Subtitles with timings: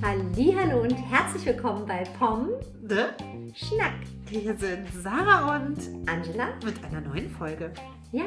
[0.00, 2.50] Hallo und herzlich willkommen bei Pom
[2.82, 3.16] Ne?
[3.56, 3.94] Schnack.
[4.30, 5.76] Hier sind Sarah und
[6.08, 6.50] Angela?
[6.64, 7.72] mit einer neuen Folge.
[8.12, 8.26] Ja.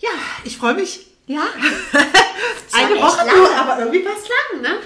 [0.00, 0.10] Ja,
[0.42, 1.06] ich freue mich.
[1.26, 1.42] Ja.
[2.72, 3.36] Eine Woche lang.
[3.36, 4.80] nur, aber irgendwie was lang, ne?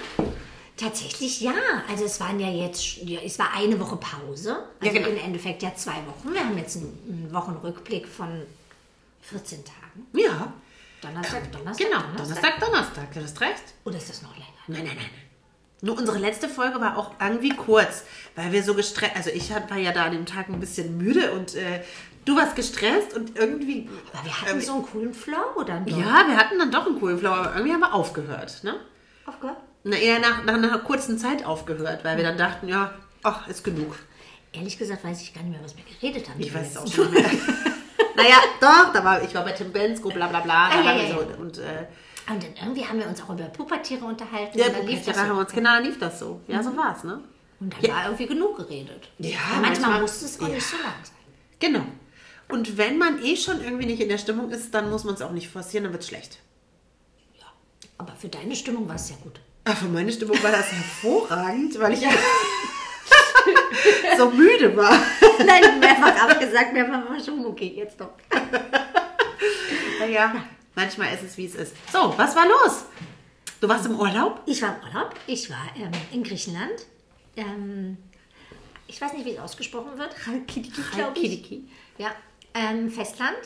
[0.79, 1.53] Tatsächlich ja.
[1.89, 4.57] Also es waren ja jetzt, ja, es war eine Woche Pause.
[4.79, 5.07] Also Ja, genau.
[5.09, 6.33] im Endeffekt ja zwei Wochen.
[6.33, 8.43] Wir haben jetzt einen, einen Wochenrückblick von
[9.21, 10.07] 14 Tagen.
[10.13, 10.53] Ja.
[11.01, 12.25] Donnerstag, Donnerstag, Genau, Donnerstag.
[12.27, 13.63] Donnerstag, Donnerstag, du hast recht.
[13.85, 14.45] Oder ist das noch länger?
[14.67, 15.09] Nein, nein, nein.
[15.81, 18.03] Nur unsere letzte Folge war auch irgendwie kurz,
[18.35, 21.31] weil wir so gestresst, also ich war ja da an dem Tag ein bisschen müde
[21.31, 21.83] und äh,
[22.25, 25.97] du warst gestresst und irgendwie, Aber wir hatten ähm, so einen coolen Flow dann doch.
[25.97, 28.75] ja, wir hatten dann doch einen coolen Flow, aber irgendwie haben wir aufgehört, ne?
[29.25, 29.57] Aufgehört?
[29.83, 32.93] Na, eher nach, nach einer kurzen Zeit aufgehört, weil wir dann dachten, ja,
[33.23, 33.95] ach, ist genug.
[34.51, 36.39] Ehrlich gesagt weiß ich gar nicht mehr, was wir geredet haben.
[36.39, 37.55] Ich weiß es auch schon nicht mehr.
[38.15, 40.69] naja, doch, da war, ich war bei Tim Bensko, bla bla bla.
[40.69, 41.09] Ah, ja, ja, ja.
[41.15, 41.85] so, und äh,
[42.29, 44.57] Und dann irgendwie haben wir uns auch über Pubertiere unterhalten.
[44.57, 45.41] ja, und dann lief das da haben wir so.
[45.41, 46.41] uns, genau, dann lief das so.
[46.47, 47.21] Ja, so war's, ne?
[47.61, 49.09] Und dann war irgendwie genug geredet.
[49.19, 50.55] Ja, manchmal, manchmal- muss es auch ja.
[50.55, 51.15] nicht so lang sein.
[51.59, 51.85] Genau.
[52.49, 55.21] Und wenn man eh schon irgendwie nicht in der Stimmung ist, dann muss man es
[55.21, 56.39] auch nicht forcieren, dann wird's schlecht.
[57.39, 57.45] Ja.
[57.99, 59.39] Aber für deine Stimmung war es ja gut.
[59.69, 61.99] Aber für meine Stimmung war das hervorragend, weil ich
[64.17, 64.99] so müde war.
[65.45, 68.09] Nein, mehrfach abgesagt, mehrfach war schon okay, jetzt doch.
[69.99, 71.75] Naja, manchmal ist es, wie es ist.
[71.91, 72.85] So, was war los?
[73.61, 74.41] Du warst im Urlaub?
[74.47, 76.87] Ich war im Urlaub, ich war ähm, in Griechenland.
[77.35, 77.97] Ähm,
[78.87, 80.15] ich weiß nicht, wie es ausgesprochen wird.
[80.15, 81.21] Chalkidiki, glaube ich.
[81.21, 81.69] Chalkidiki.
[81.99, 82.09] Ja,
[82.55, 83.37] ähm, Festland,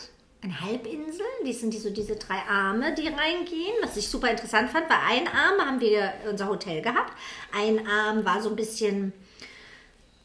[0.43, 1.25] eine Halbinsel.
[1.45, 3.73] Die sind die, so diese drei Arme, die reingehen.
[3.81, 7.13] Was ich super interessant fand, war ein Arm haben wir unser Hotel gehabt.
[7.57, 9.13] Ein Arm war so ein bisschen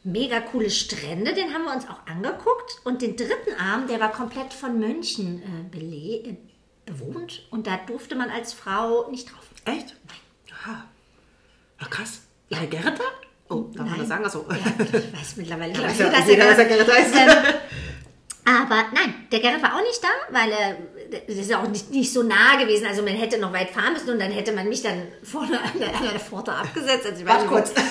[0.03, 2.81] mega coole Strände, den haben wir uns auch angeguckt.
[2.83, 5.41] Und den dritten Arm, der war komplett von Mönchen
[5.73, 6.37] äh, äh,
[6.85, 7.47] bewohnt.
[7.49, 9.47] Und da durfte man als Frau nicht drauf.
[9.65, 9.95] Echt?
[10.53, 10.85] Aha.
[11.79, 12.21] Ach, krass.
[12.49, 13.03] Ja, Gerrit da?
[13.53, 13.99] Oh, darf man Nein.
[13.99, 14.25] das sagen?
[14.25, 14.45] Achso.
[14.49, 17.15] Ja, ich weiß mittlerweile, ich, Ja, dass jeder, er dass er Gerrit heißt.
[17.15, 17.53] Ähm,
[18.61, 20.77] aber nein, der Gerrit war auch nicht da, weil er,
[21.27, 22.85] das ist ja auch nicht, nicht so nah gewesen.
[22.87, 25.79] Also man hätte noch weit fahren müssen und dann hätte man mich dann vorne an
[25.79, 27.05] der, an der Pforte abgesetzt.
[27.05, 27.73] Also Warte kurz.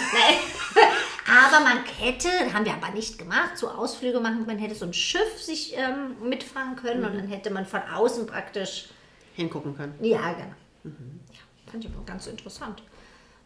[1.28, 4.94] Aber man hätte, haben wir aber nicht gemacht, so Ausflüge machen, man hätte so ein
[4.94, 8.88] Schiff sich ähm, mitfahren können und dann hätte man von außen praktisch
[9.34, 9.94] Hingucken können.
[10.00, 10.54] ja, genau.
[10.84, 12.82] Ja, fand ich aber ganz interessant.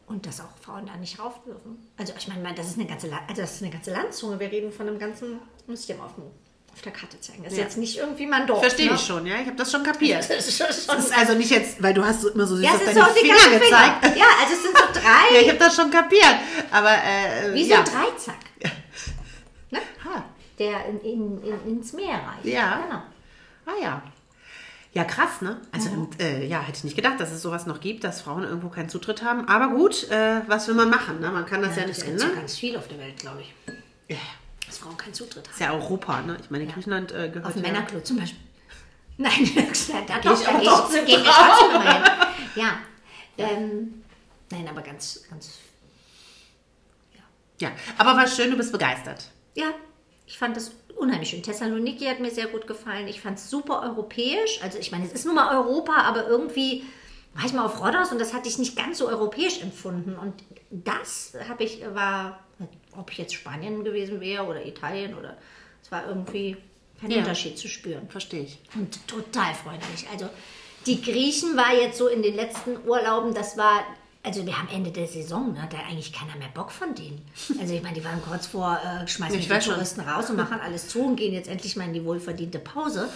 [0.06, 1.86] Und dass auch Frauen da nicht rauf dürfen.
[1.96, 4.38] Also ich meine, das ist eine ganze, also das ist eine ganze Landzunge.
[4.38, 6.24] Wir reden von einem ganzen, muss ich dir mal auf, dem,
[6.74, 7.42] auf der Karte zeigen.
[7.44, 7.64] Das ist Ja.
[7.64, 8.60] jetzt nicht irgendwie mein Dorf.
[8.60, 8.94] Verstehe ne?
[8.96, 9.36] ich schon, ja?
[9.40, 10.24] Ich habe das schon kapiert.
[10.28, 12.64] Das ist schon, Das ist also nicht jetzt, weil du hast so immer so süß
[12.64, 14.04] ja, auf es deine so auf Finger ganzen gezeigt.
[14.06, 14.16] Finger.
[14.16, 16.34] Ja, also es sind so drei, Ja, ich habe das schon kapiert.
[16.70, 17.78] Aber, äh, wie so ja.
[17.80, 18.36] ein Dreizack,
[20.04, 20.24] Ha.
[20.58, 22.44] der in, in, in, ins Meer reicht.
[22.44, 22.80] Ja.
[22.82, 23.02] Genau.
[23.66, 24.02] Ah ja.
[24.94, 25.58] Ja, krass, ne?
[25.72, 26.08] Also, Mhm.
[26.20, 28.90] äh, ja, hätte ich nicht gedacht, dass es sowas noch gibt, dass Frauen irgendwo keinen
[28.90, 29.48] Zutritt haben.
[29.48, 31.30] Aber gut, äh, was will man machen, ne?
[31.30, 32.40] Man kann das ja, Ja, nicht das gibt so ändern.
[32.40, 33.54] ganz viel auf der Welt, glaube ich.
[34.08, 34.16] Ja.
[34.82, 35.52] Frauen keinen Zutritt haben.
[35.52, 36.36] Ist ja Europa, ne?
[36.40, 37.62] Ich meine, Griechenland äh, gehört Auf ja...
[37.62, 38.40] Männerklo zum Beispiel.
[39.16, 42.02] Nein, da Geh doch, ich da aber geh trotzdem geh ich trotzdem hin.
[42.56, 42.78] Ja.
[43.38, 44.04] Ähm,
[44.50, 45.58] nein, aber ganz, ganz,
[47.58, 49.30] Ja, aber war schön, du bist begeistert.
[49.54, 49.72] ja,
[50.26, 51.42] ich fand das unheimlich schön.
[51.42, 53.08] Thessaloniki hat mir sehr gut gefallen.
[53.08, 54.60] Ich fand es super europäisch.
[54.62, 56.84] Also ich meine, es ist nun mal Europa, aber irgendwie
[57.34, 60.16] war ich mal auf Rhodos und das hatte ich nicht ganz so europäisch empfunden.
[60.16, 60.34] Und
[60.70, 62.40] das habe ich, war,
[62.96, 65.36] ob ich jetzt Spanien gewesen wäre oder Italien oder,
[65.82, 66.56] es war irgendwie
[67.00, 67.18] kein Ja.
[67.18, 68.08] Unterschied zu spüren.
[68.08, 68.58] Verstehe ich.
[68.74, 70.06] Und total freundlich.
[70.12, 70.28] Also
[70.86, 73.84] die Griechen war jetzt so in den letzten Urlauben, das war,
[74.22, 77.24] also wir haben Ende der Saison, ne, da hat eigentlich keiner mehr Bock von denen.
[77.60, 79.74] Also ich meine, die waren kurz vor, äh, schmeißen die weiß schon.
[79.74, 83.08] Touristen raus und machen alles zu und gehen jetzt endlich mal in die wohlverdiente Pause.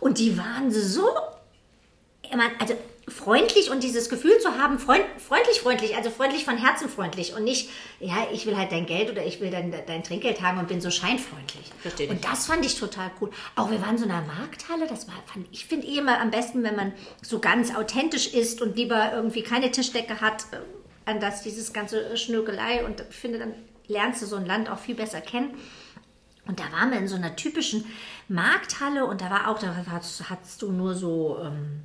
[0.00, 1.06] Und die waren so,
[2.22, 2.74] ich meine, also
[3.08, 7.44] freundlich und dieses Gefühl zu haben, freund, freundlich, freundlich, also freundlich von Herzen freundlich und
[7.44, 7.70] nicht,
[8.00, 10.80] ja, ich will halt dein Geld oder ich will dein, dein Trinkgeld haben und bin
[10.80, 11.70] so scheinfreundlich.
[11.80, 13.30] Verstehe Und das fand ich total cool.
[13.56, 16.30] Auch wir waren in so einer Markthalle, das war, fand, ich finde eh immer am
[16.30, 16.92] besten, wenn man
[17.22, 22.16] so ganz authentisch ist und lieber irgendwie keine Tischdecke hat, äh, an das dieses ganze
[22.16, 23.54] Schnökelei und ich finde, dann
[23.86, 25.54] lernst du so ein Land auch viel besser kennen.
[26.46, 27.86] Und da waren wir in so einer typischen
[28.28, 31.82] Markthalle und da war auch, da hast, hast du nur so, ähm,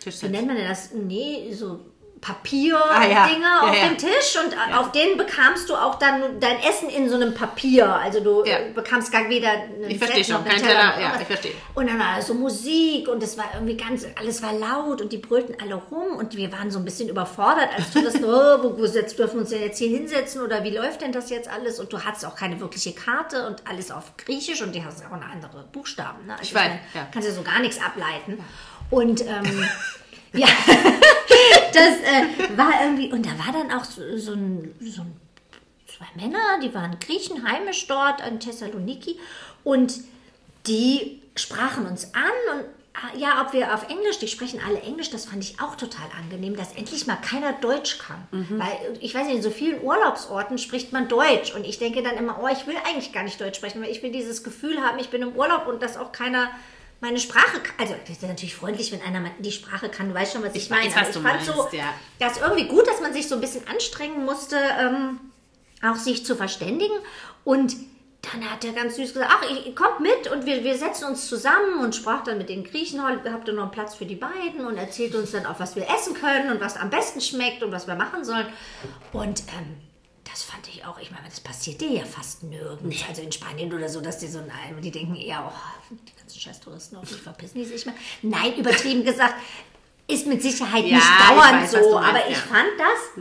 [0.00, 0.30] wie Tischsitz.
[0.30, 0.90] nennt man denn das?
[0.92, 1.80] Nee, so
[2.20, 3.28] Papierdinger Ah, ja.
[3.28, 3.88] Ja, auf ja.
[3.88, 7.94] dem Tisch und auf denen bekamst du auch dann dein Essen in so einem Papier.
[7.94, 11.00] Also du äh, bekamst gar weder einen Ich verstehe Set noch schon, kein Teller, noch
[11.00, 11.52] ja, ich verstehe.
[11.74, 15.16] Und dann war so Musik und es war irgendwie ganz, alles war laut und die
[15.16, 18.78] brüllten alle rum und wir waren so ein bisschen überfordert, als du das, oh, wo,
[18.78, 21.48] wo setzt, dürfen wir uns denn jetzt hier hinsetzen oder wie läuft denn das jetzt
[21.48, 21.80] alles?
[21.80, 25.12] Und du hattest auch keine wirkliche Karte und alles auf Griechisch und die hast auch
[25.12, 26.26] eine andere Buchstaben.
[26.26, 26.32] Ne?
[26.32, 27.08] Also Ich weiß, meine.
[27.12, 28.44] Kannst ja so gar nichts ableiten.
[28.90, 29.64] Und ähm,
[30.32, 30.48] ja,
[31.72, 35.16] das äh, war irgendwie, und da war dann auch so, so, ein, so ein,
[35.86, 39.18] zwei Männer, die waren Griechen, heimisch dort in Thessaloniki
[39.64, 40.00] und
[40.66, 42.22] die sprachen uns an
[42.52, 42.64] und
[42.94, 46.06] ah, ja, ob wir auf Englisch, die sprechen alle Englisch, das fand ich auch total
[46.18, 48.26] angenehm, dass endlich mal keiner Deutsch kann.
[48.58, 52.16] Weil ich weiß nicht, in so vielen Urlaubsorten spricht man Deutsch und ich denke dann
[52.16, 54.98] immer, oh, ich will eigentlich gar nicht Deutsch sprechen, weil ich will dieses Gefühl haben,
[54.98, 56.50] ich bin im Urlaub und dass auch keiner
[57.00, 57.74] meine Sprache kann.
[57.78, 60.08] Also, das ist natürlich freundlich, wenn einer die Sprache kann.
[60.08, 60.86] Du weißt schon, was ich, Ich meine.
[60.86, 61.94] weiß, was ich du fand so, meinst, ja.
[62.18, 65.20] das ist irgendwie gut, dass man sich so ein bisschen anstrengen musste, ähm,
[65.82, 66.94] auch sich zu verständigen.
[67.44, 67.74] Und
[68.22, 71.26] dann hat er ganz süß gesagt, ach, ich, kommt mit und wir, wir setzen uns
[71.26, 74.14] zusammen und sprach dann mit den Griechen, "Heute habt ihr noch einen Platz für die
[74.16, 77.62] beiden und erzählt uns dann auch, was wir essen können und was am besten schmeckt
[77.62, 78.46] und was wir machen sollen.
[79.14, 79.76] Und ähm,
[80.30, 83.02] das fand ich auch, ich meine, das passiert dir ja fast nirgends.
[83.08, 86.38] Also in Spanien oder so, dass die so, ein- die denken eher, oh, die ganzen
[86.40, 87.94] scheiß Touristen, hoffentlich verpissen die sich mal.
[88.22, 89.34] Nein, übertrieben gesagt,
[90.06, 92.42] ist mit Sicherheit Ja, nicht ich dauernd weiß, so, aber ich ja.
[92.42, 93.16] fand das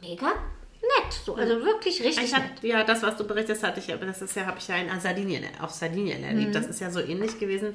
[0.00, 1.12] mega nett.
[1.24, 2.42] So, also wirklich richtig Ich nett.
[2.42, 4.76] hab, ja, das, was du berichtest, hatte ich, aber das ist ja, habe ich ja
[4.76, 6.48] in Sardinien, auf Sardinien erlebt.
[6.48, 6.52] Mhm.
[6.52, 7.74] Das ist ja so ähnlich gewesen.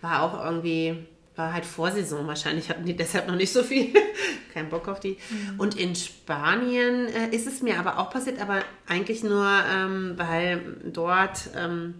[0.00, 1.06] War auch irgendwie,
[1.38, 3.92] war halt Vorsaison wahrscheinlich, hatten die deshalb noch nicht so viel,
[4.52, 5.16] keinen Bock auf die.
[5.30, 5.60] Mhm.
[5.60, 10.60] Und in Spanien äh, ist es mir aber auch passiert, aber eigentlich nur, ähm, weil
[10.92, 11.94] dort ähm,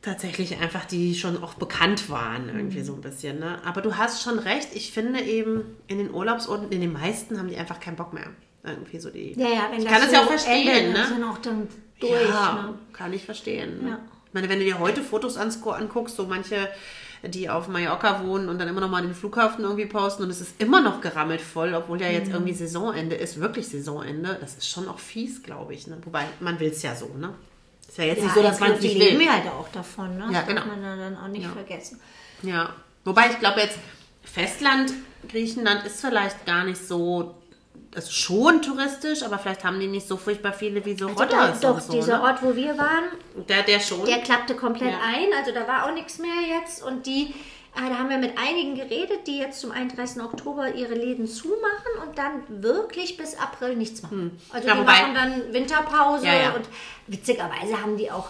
[0.00, 2.84] tatsächlich einfach die schon auch bekannt waren, irgendwie Mhm.
[2.84, 3.38] so ein bisschen.
[3.38, 3.58] Ne?
[3.64, 7.48] Aber du hast schon recht, ich finde eben, in den Urlaubsorten, in den meisten haben
[7.48, 8.26] die einfach keinen Bock mehr.
[8.64, 9.32] Irgendwie so die.
[9.38, 11.06] Ja, ja, wenn ich das kann das so ja auch verstehen, endet, ne?
[11.08, 11.68] sind auch dann
[12.00, 12.28] durch.
[12.28, 12.74] ja, Ne?
[12.92, 13.82] kann ich verstehen.
[13.84, 13.90] Ne?
[13.90, 13.98] Ja.
[14.28, 16.68] Ich meine, wenn du dir heute Fotos anguckst, so manche,
[17.24, 20.40] die auf Mallorca wohnen und dann immer noch mal den Flughafen irgendwie posten und es
[20.40, 22.14] ist immer noch gerammelt voll, obwohl ja Mhm.
[22.14, 24.36] jetzt irgendwie Saisonende ist, wirklich Saisonende.
[24.40, 25.86] Das ist schon auch fies, glaube ich.
[25.86, 25.98] Ne?
[26.04, 27.32] Wobei, man will es ja so, ne?
[27.88, 29.26] Ist ja jetzt Ja, nicht so, dass man es die nicht leben will.
[29.26, 30.16] ja halt auch davon.
[30.16, 30.24] Ne?
[30.24, 30.66] Das Ja, darf genau.
[30.66, 32.00] man ja dann auch nicht vergessen.
[32.42, 32.70] Ja.
[33.04, 33.78] Wobei ich glaube jetzt,
[34.24, 34.92] Festland
[35.28, 37.34] Griechenland ist vielleicht gar nicht so,
[37.92, 41.24] das ist schon touristisch, aber vielleicht haben die nicht so furchtbar viele wie so Also
[41.24, 42.22] da, Rodders doch, so, dieser ne?
[42.24, 43.04] Ort, wo wir waren,
[43.48, 44.04] Der, der schon.
[44.06, 44.98] der klappte komplett Ja.
[45.06, 45.26] ein.
[45.38, 46.82] Also da war auch nichts mehr jetzt.
[46.82, 47.34] Und die,
[47.76, 50.22] äh, da haben wir mit einigen geredet, die jetzt zum 31.
[50.22, 54.38] Oktober ihre Läden zumachen und dann wirklich bis April nichts machen.
[54.50, 56.50] Also Ja, die machen dann Winterpause Ja, ja.
[56.52, 56.64] und
[57.08, 58.28] witzigerweise haben die auch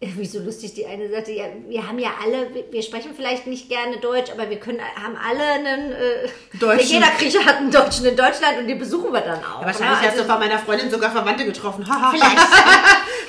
[0.00, 3.68] irgendwie so lustig, die eine sagte, ja, wir haben ja alle, wir- sprechen vielleicht nicht
[3.68, 6.28] gerne Deutsch, aber wir können, haben alle einen, äh,
[6.60, 6.88] Deutschen.
[6.92, 9.60] jeder Grieche hat einen Deutschen in Deutschland und die besuchen wir dann auch.
[9.60, 10.08] Ja, wahrscheinlich ne?
[10.08, 11.86] hast du bei meiner Freundin sogar Verwandte getroffen.
[11.88, 12.10] Haha.
[12.10, 12.36] Vielleicht.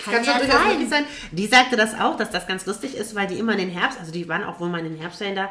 [0.05, 0.71] Das kann ja schon durchaus sein.
[0.71, 1.05] möglich sein.
[1.31, 3.99] Die sagte das auch, dass das ganz lustig ist, weil die immer in den Herbst,
[3.99, 5.49] also die waren auch wohl mal in den Herbstferien da.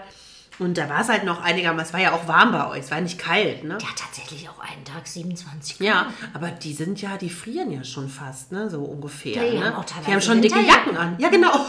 [0.58, 2.90] Und da war es halt noch einigermaßen, es war ja auch warm bei euch, es
[2.90, 3.78] war nicht kalt, ne?
[3.80, 5.86] Ja, tatsächlich auch einen Tag 27 Grad.
[5.86, 8.68] Ja, aber die sind ja, die frieren ja schon fast, ne?
[8.68, 9.36] So ungefähr.
[9.44, 9.64] Ja, die ne?
[9.66, 10.60] haben auch teilweise die haben schon dicke.
[10.60, 11.16] Jacken an.
[11.18, 11.52] Ja, genau.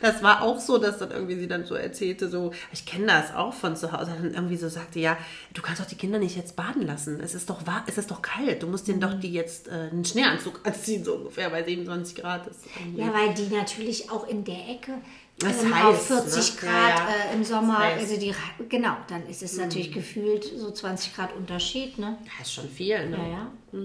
[0.00, 3.34] Das war auch so, dass dann irgendwie sie dann so erzählte, so, ich kenne das
[3.34, 5.16] auch von zu Hause, dann irgendwie so sagte, ja,
[5.54, 7.18] du kannst doch die Kinder nicht jetzt baden lassen.
[7.20, 8.62] Es ist doch wahr, es ist doch kalt.
[8.62, 9.02] Du musst denen Mhm.
[9.02, 12.60] doch die jetzt äh, einen Schneeanzug anziehen, so ungefähr, bei 27 Grad ist.
[12.78, 13.00] irgendwie.
[13.00, 14.92] Ja, weil die natürlich auch in der Ecke
[15.38, 16.60] Das ähm, heiß, auf 40 ne?
[16.60, 17.30] Grad Ja, ja.
[17.30, 18.00] Äh, im Sommer, Das heiß.
[18.02, 18.34] also die,
[18.68, 22.18] genau, dann ist es natürlich gefühlt so 20 Grad Unterschied, ne?
[22.38, 23.16] Das ist schon viel, ne?
[23.16, 23.80] Ja, ja.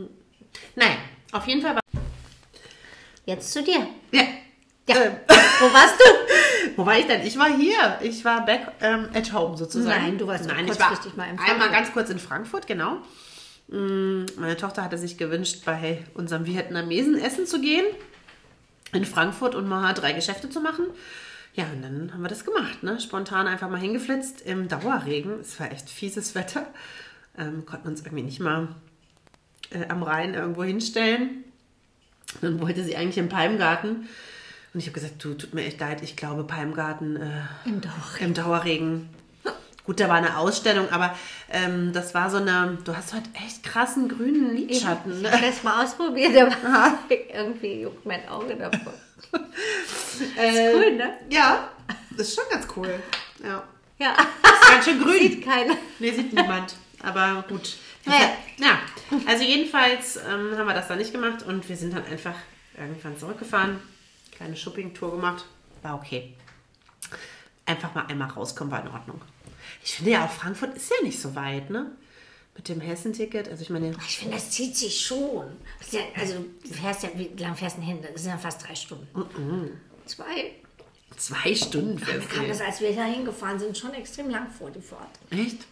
[0.75, 0.95] Naja,
[1.31, 1.81] auf jeden Fall war.
[3.25, 3.87] Jetzt zu dir.
[4.11, 4.23] Ja.
[4.89, 5.11] Ja, Äh,
[5.59, 6.03] wo warst du?
[6.75, 7.25] Wo war ich denn?
[7.25, 7.99] Ich war hier.
[8.01, 10.01] Ich war back ähm, at home sozusagen.
[10.01, 11.71] Nein, du warst Nein, ich war mal in einmal Frankfurt.
[11.71, 12.97] ganz kurz in Frankfurt, genau.
[13.67, 17.85] Mm, Meine Tochter hatte sich gewünscht, bei unserem Vietnamesen essen zu gehen.
[18.91, 20.85] In Frankfurt und mal drei Geschäfte zu machen.
[21.55, 22.99] Ja, und dann haben wir das gemacht, ne?
[22.99, 25.39] Spontan einfach mal hingeflitzt im Dauerregen.
[25.39, 26.65] Es war echt fieses Wetter.
[27.37, 28.69] Ähm, konnten uns irgendwie nicht mal
[29.69, 31.43] äh, am Rhein irgendwo hinstellen.
[32.41, 34.07] Dann wollte sie eigentlich im Palmgarten.
[34.73, 38.25] Und ich habe gesagt, du, tut mir echt leid, ich glaube Palmgarten äh, Im Dauerregen.
[38.25, 39.09] im Dauerregen.
[39.85, 41.13] Gut, da war eine Ausstellung, aber
[41.51, 45.11] ähm, das war so eine, du hast halt echt krassen grünen Lidschatten.
[45.17, 45.31] Ich Ne?
[45.31, 46.35] habe das mal ausprobiert,
[46.65, 46.97] aber
[47.33, 48.93] irgendwie juckt mein Auge davon.
[50.37, 51.13] Äh, Cool, ne?
[51.29, 51.69] Ja,
[52.11, 52.87] das ist schon ganz cool.
[53.43, 53.63] Ja.
[53.97, 54.11] Ja.
[54.13, 55.19] Ist ganz schön grün.
[55.19, 55.73] Sieht keiner.
[55.99, 56.75] Nee, sieht niemand.
[57.01, 57.77] Aber gut.
[58.05, 58.29] Naja.
[58.57, 58.79] Ja,
[59.25, 62.35] also jedenfalls ähm, haben wir das dann nicht gemacht und wir sind dann einfach
[62.77, 63.79] irgendwann zurückgefahren.
[64.35, 65.45] Kleine Shopping-Tour gemacht.
[65.81, 66.35] War okay.
[67.65, 69.21] Einfach mal einmal rauskommen, war in Ordnung.
[69.83, 71.91] Ich finde ja auch Frankfurt ist ja nicht so weit, ne?
[72.55, 75.47] Mit dem Hessenticket, also ich meine, Ich finde, das zieht sich schon.
[75.91, 77.99] Ja, also, du fährst ja, wie lang fährst du denn hin?
[78.13, 79.07] Das sind ja fast drei Stunden.
[80.05, 80.51] Zwei.
[81.17, 82.49] zwei Stunden Mir fährst kam du.
[82.49, 85.09] das, als wir da hingefahren sind, schon extrem lang vor, die Fahrt.
[85.31, 85.65] Echt?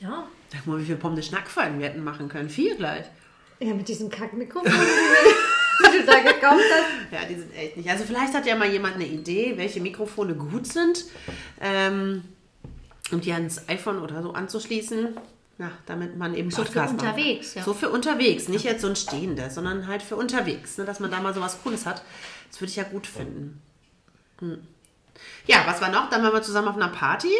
[0.00, 0.28] Ja.
[0.52, 2.48] Sag mal, wie viel Pommes Schnackfallen wir hätten machen können.
[2.48, 3.06] Vier gleich.
[3.60, 7.12] Ja, mit diesem Kackmikrofon, die du da gekauft hast.
[7.12, 7.88] Ja, die sind echt nicht.
[7.88, 11.04] Also vielleicht hat ja mal jemand eine Idee, welche Mikrofone gut sind,
[11.60, 12.22] ähm,
[13.14, 15.16] um die ans iPhone oder so anzuschließen.
[15.58, 17.08] Ja, damit man eben So für Podcast kann.
[17.08, 17.62] unterwegs, ja.
[17.62, 21.12] So für unterwegs, nicht jetzt so ein stehendes, sondern halt für unterwegs, ne, dass man
[21.12, 22.02] da mal sowas Cooles hat.
[22.50, 23.62] Das würde ich ja gut finden.
[24.40, 24.58] Hm.
[25.46, 26.10] Ja, was war noch?
[26.10, 27.30] Dann waren wir zusammen auf einer Party.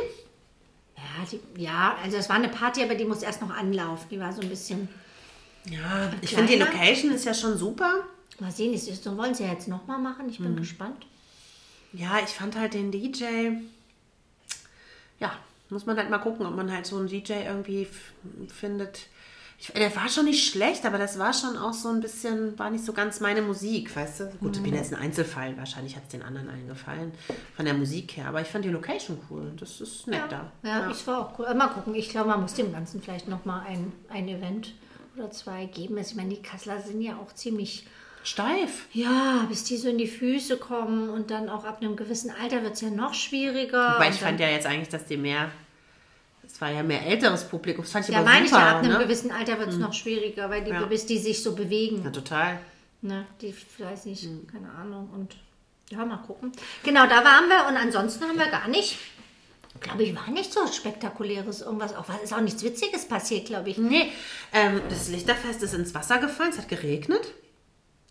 [0.96, 4.06] Ja, die, ja, also es war eine Party, aber die muss erst noch anlaufen.
[4.10, 4.88] Die war so ein bisschen,
[5.68, 6.58] Ja, ich finde die.
[6.60, 8.04] Location ist ja schon super.
[8.38, 10.28] mal sehen, ist, so wollen sie ja jetzt nochmal machen.
[10.28, 10.58] Ich bin Mhm.
[10.58, 11.04] gespannt.
[11.92, 13.24] Ja, ich fand halt den DJ.
[15.18, 15.32] Ja,
[15.70, 17.88] muss man halt mal gucken, ob man halt so einen DJ irgendwie
[18.48, 19.08] findet.
[19.58, 22.70] Ich, der war schon nicht schlecht, aber das war schon auch so ein bisschen, war
[22.70, 24.26] nicht so ganz meine Musik, weißt du?
[24.40, 27.12] Gut, ich bin jetzt ein Einzelfall, wahrscheinlich hat es den anderen allen gefallen,
[27.54, 28.26] von der Musik her.
[28.28, 30.50] Aber ich fand die Location cool, das ist nett da.
[30.62, 31.54] Ja, ich war auch cool.
[31.54, 34.74] Mal gucken, ich glaube, man muss dem Ganzen vielleicht nochmal ein, ein Event
[35.16, 35.96] oder zwei geben.
[35.96, 37.86] Also, ich meine, die Kasseler sind ja auch ziemlich,
[38.24, 38.86] Steif.
[38.92, 42.62] ja, bis die so in die Füße kommen und dann auch ab einem gewissen Alter
[42.62, 43.94] wird es ja noch schwieriger.
[43.94, 45.50] Wobei ich fand ja jetzt eigentlich, dass die mehr,
[46.44, 48.62] es war ja mehr älteres Publikum, das fand ich ja, aber meine ich super.
[48.62, 48.98] ja, ab einem ne?
[48.98, 50.84] gewissen Alter wird es noch schwieriger, weil die, Ja.
[50.86, 52.02] bis die sich so bewegen.
[52.02, 52.58] Ja, total.
[53.02, 54.46] Ne, die, weiß nicht, Hm.
[54.50, 55.10] keine Ahnung.
[55.14, 55.36] Und
[55.90, 56.50] ja, mal gucken.
[56.82, 58.96] Genau, da waren wir und ansonsten haben wir gar nicht,
[59.80, 61.94] glaube ich, war nicht so spektakuläres irgendwas.
[61.94, 63.76] Auch was ist auch nichts Witziges passiert, glaube ich.
[63.76, 64.10] Nee,
[64.54, 67.20] ähm, das Lichterfest ist ins Wasser gefallen, es hat geregnet.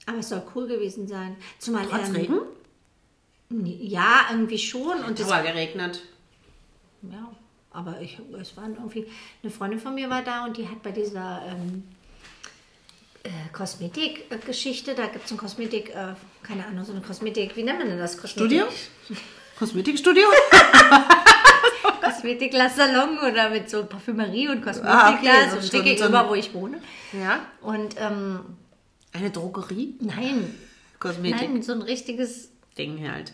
[0.06, 1.38] Aber es soll cool gewesen sein.
[1.60, 2.40] Zumal Trotz ähm, Regen?
[3.80, 5.04] Ja, irgendwie schon.
[5.04, 6.02] Und das, Aber geregnet.
[7.04, 7.30] ja,
[7.72, 9.08] aber ich, es waren irgendwie,
[9.42, 11.84] eine Freundin von mir war da und die hat bei dieser ähm,
[13.24, 17.80] äh, Kosmetik-Geschichte, da gibt es ein Kosmetik, äh, keine Ahnung, so eine Kosmetik, wie nennt
[17.80, 18.18] man denn das?
[18.18, 18.62] Kosmetik?
[18.62, 19.18] Studio?
[19.58, 20.28] Kosmetikstudio?
[22.02, 26.54] Kosmetik-Salon oder mit so Parfümerie und Kosmetik Ah, okay, so so so gegenüber, wo ich
[26.54, 26.82] wohne.
[27.14, 27.40] ja.
[27.62, 28.40] Und ähm,
[29.14, 29.96] Eine Drogerie?
[30.02, 30.54] nein,
[31.00, 31.50] Kosmetik.
[31.50, 33.34] nein, so ein richtiges, Ding halt.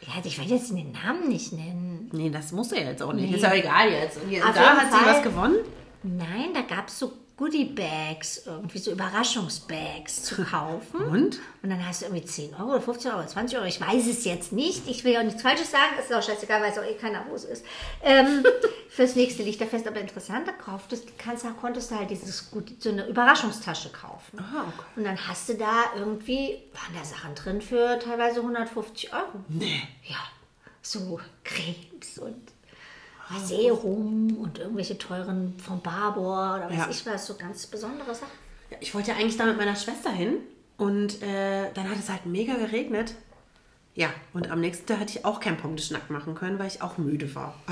[0.00, 2.08] ja, ich will jetzt den Namen nicht nennen.
[2.12, 3.28] Nee, das muss er jetzt auch nicht.
[3.30, 3.36] Nee.
[3.36, 4.22] Ist ja egal jetzt.
[4.22, 5.14] Und hier, Auf da hat sie Fall.
[5.14, 5.56] was gewonnen?
[6.02, 11.00] Nein, da gab es so Goodie-Bags, irgendwie so Überraschungsbags zu kaufen.
[11.00, 11.38] Und?
[11.62, 13.66] Und dann hast du irgendwie 10 Euro oder 15 Euro oder 20 Euro.
[13.68, 14.86] Ich weiß es jetzt nicht.
[14.88, 15.94] Ich will ja auch nichts Falsches sagen.
[15.98, 17.64] Ist auch scheißegal, weiß auch eh keiner, wo es ist.
[18.02, 18.44] Ähm,
[18.90, 19.86] fürs nächste Lichterfest.
[19.86, 24.38] Aber interessant, da kauftest, kannst, du- konntest du halt dieses Goodie, so eine Überraschungstasche kaufen.
[24.38, 24.86] Ah, okay.
[24.96, 29.44] Und dann hast du da irgendwie, waren da Sachen drin für teilweise 150 Euro.
[29.48, 29.82] Nee.
[30.04, 30.16] Ja,
[30.82, 32.42] so Cremes und
[33.44, 36.88] Serum und irgendwelche teuren von Barbour oder weiß Ja.
[36.90, 38.32] ich was, so ganz besondere Sachen.
[38.70, 40.36] Ja, ich wollte ja eigentlich da mit meiner Schwester hin.
[40.76, 43.14] Und äh, dann hat es halt mega geregnet.
[43.94, 46.98] Ja, und am nächsten Tag hätte ich auch keinen Pommes machen können, weil ich auch
[46.98, 47.54] müde war.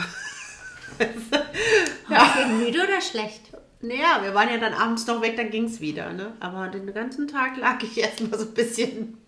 [2.09, 2.47] Ja.
[2.59, 3.51] müde oder schlecht?
[3.81, 6.13] Naja, wir waren ja dann abends noch weg, dann ging es wieder.
[6.13, 6.33] Ne?
[6.41, 9.19] Aber den ganzen Tag lag ich erstmal so ein bisschen.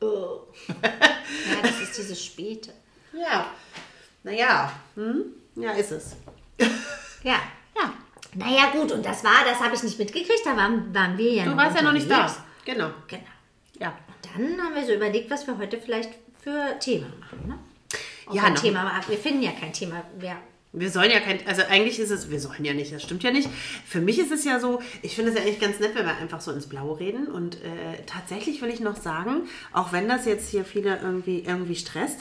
[0.00, 0.40] Oh.
[0.82, 2.72] ja, das ist dieses Späte.
[3.12, 3.46] Ja,
[4.22, 5.24] naja, hm?
[5.56, 6.16] Ja, ist es.
[7.22, 7.34] Ja.
[7.76, 7.92] Ja,
[8.34, 11.44] Naja, gut, und das war, das habe ich nicht mitgekriegt, da waren, waren wir ja
[11.44, 12.34] du noch warst ja noch nicht da.
[12.64, 12.90] Genau.
[13.08, 13.22] Genau.
[13.80, 13.96] Ja.
[14.34, 16.10] Dann haben wir so überlegt, was wir heute vielleicht
[16.42, 17.48] für Thema machen.
[17.48, 17.58] Ne?
[18.26, 19.04] Ob Ja, ein noch- Thema machen.
[19.08, 20.02] Wir finden ja kein Thema.
[20.18, 20.36] Wir,
[20.72, 23.30] Wir sollen ja kein, also eigentlich ist es, wir sollen ja nicht, das stimmt ja
[23.30, 23.48] nicht.
[23.86, 26.16] Für mich ist es ja so, ich finde es ja eigentlich ganz nett, wenn wir
[26.16, 27.28] einfach so ins Blaue reden.
[27.28, 31.76] Und äh, tatsächlich will ich noch sagen, auch wenn das jetzt hier viele irgendwie, irgendwie
[31.76, 32.20] stresst,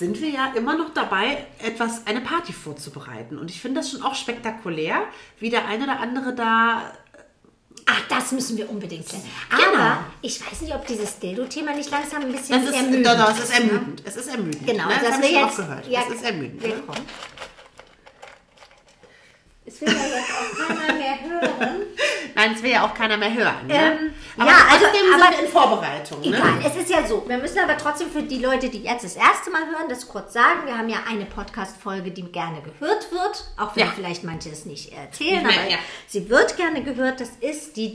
[0.00, 3.38] sind wir ja immer noch dabei, etwas, eine Party vorzubereiten.
[3.38, 5.04] Und ich finde das schon auch spektakulär,
[5.38, 6.92] wie der eine oder andere da
[7.84, 9.24] ach, das müssen wir unbedingt klären.
[9.50, 9.82] Genau.
[9.82, 13.16] Aber ich weiß nicht, ob dieses Dildo-Thema nicht langsam ein bisschen Das ist, ermüdend doch,
[13.18, 13.56] doch, es ist ne?
[13.56, 14.02] ermüdend.
[14.04, 14.66] Es ist ermüdend.
[14.66, 14.94] Genau, ne?
[14.94, 15.88] das, das habe ich schon jetzt, auch gehört.
[15.88, 16.62] Ja, es ist ermüdend.
[16.62, 17.06] Willkommen.
[19.82, 21.76] Es will ja jetzt auch keiner mehr hören.
[22.34, 23.66] Nein, es will ja auch keiner mehr hören.
[23.66, 23.74] Ne?
[23.74, 26.20] Ähm, aber ja, also, trotzdem aber- sind wir in Vorbereitung.
[26.20, 26.26] Ne?
[26.36, 27.24] Egal, es ist ja so.
[27.28, 30.32] Wir müssen aber trotzdem für die Leute, die jetzt das erste Mal hören, das kurz
[30.32, 30.66] sagen.
[30.66, 33.44] Wir haben ja eine Podcast-Folge, die gerne gehört wird.
[33.58, 33.92] Auch wenn Ja.
[33.94, 35.78] vielleicht manche es nicht erzählen, mehr, aber ja.
[36.06, 37.20] sie wird gerne gehört.
[37.20, 37.94] Das ist die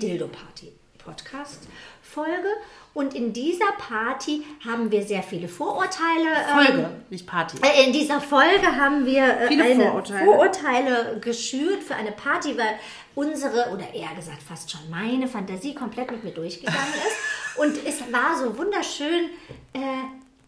[2.15, 2.48] Dildo-Party-Podcast-Folge.
[2.93, 6.29] Und in dieser Party haben wir sehr viele Vorurteile.
[6.50, 7.57] ähm, Folge, nicht Party.
[7.62, 10.25] äh, In dieser Folge haben wir äh, Viele Vorurteile.
[10.25, 12.79] Vorurteile geschürt für eine Party, weil
[13.15, 17.57] unsere, oder eher gesagt fast schon meine Fantasie komplett mit mir durchgegangen ist.
[17.57, 19.29] Und es war so wunderschön,
[19.74, 19.79] äh,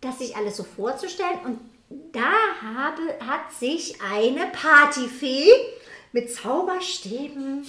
[0.02, 1.40] das sich alles so vorzustellen.
[1.44, 1.60] Und
[2.14, 2.32] da
[2.62, 5.50] habe, hat sich eine Partyfee
[6.12, 7.66] mit Zauberstäben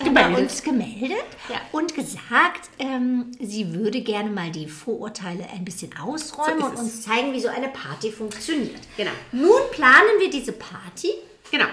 [0.00, 0.38] äh, bei Gemeldet.
[0.42, 1.60] uns gemeldet Ja.
[1.72, 7.02] und gesagt, ähm, sie würde gerne mal die Vorurteile ein bisschen ausräumen So und uns
[7.02, 8.80] zeigen, wie so eine Party funktioniert.
[8.96, 9.12] Genau.
[9.32, 11.08] Nun planen wir diese Party.
[11.50, 11.66] Genau.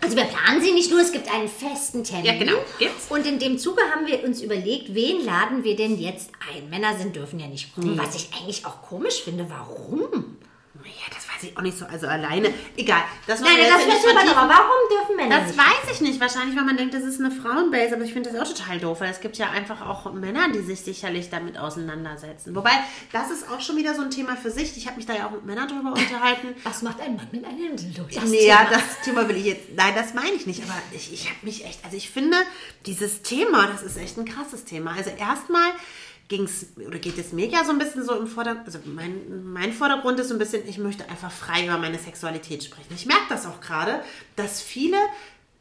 [0.00, 2.24] Also wir planen sie nicht nur, es gibt einen festen Termin.
[2.24, 3.06] Ja, genau, gibt's.
[3.10, 6.68] Und in dem Zuge haben wir uns überlegt, wen laden wir denn jetzt ein?
[6.70, 9.48] Männer sind, dürfen ja nicht kommen, was ich eigentlich auch komisch finde.
[9.48, 10.38] Warum?
[10.82, 11.86] Ja, weiß ich auch nicht so.
[11.86, 12.52] Also alleine.
[12.76, 13.02] Egal.
[13.26, 14.48] Das Nein, das wissen wir aber.
[14.48, 15.58] Warum dürfen Männer Das nicht?
[15.58, 16.20] weiß ich nicht.
[16.20, 17.94] Wahrscheinlich, weil man denkt, das ist eine Frauenbase.
[17.94, 20.60] Aber ich finde das auch total doof, weil es gibt ja einfach auch Männer, die
[20.60, 22.54] sich sicherlich damit auseinandersetzen.
[22.54, 22.72] Wobei,
[23.12, 24.76] das ist auch schon wieder so ein Thema für sich.
[24.76, 26.48] Ich habe mich da ja auch mit Männern drüber unterhalten.
[26.64, 28.04] Was macht ein Mann mit einem Dildo?
[28.12, 28.70] Das nee, ja, Thema.
[28.70, 29.74] das Thema will ich jetzt.
[29.74, 30.62] Nein, das meine ich nicht.
[30.62, 31.84] Aber ich, ich habe mich echt.
[31.84, 32.36] Also ich finde,
[32.86, 34.94] dieses Thema, das ist echt ein krasses Thema.
[34.96, 35.70] Also erstmal
[36.30, 38.64] ging's oder geht es mir ja so ein bisschen so im Vordergrund.
[38.66, 42.64] Also mein, mein Vordergrund ist so ein bisschen, ich möchte einfach frei über meine Sexualität
[42.64, 42.94] sprechen.
[42.94, 44.00] Ich merke das auch gerade,
[44.36, 44.96] dass viele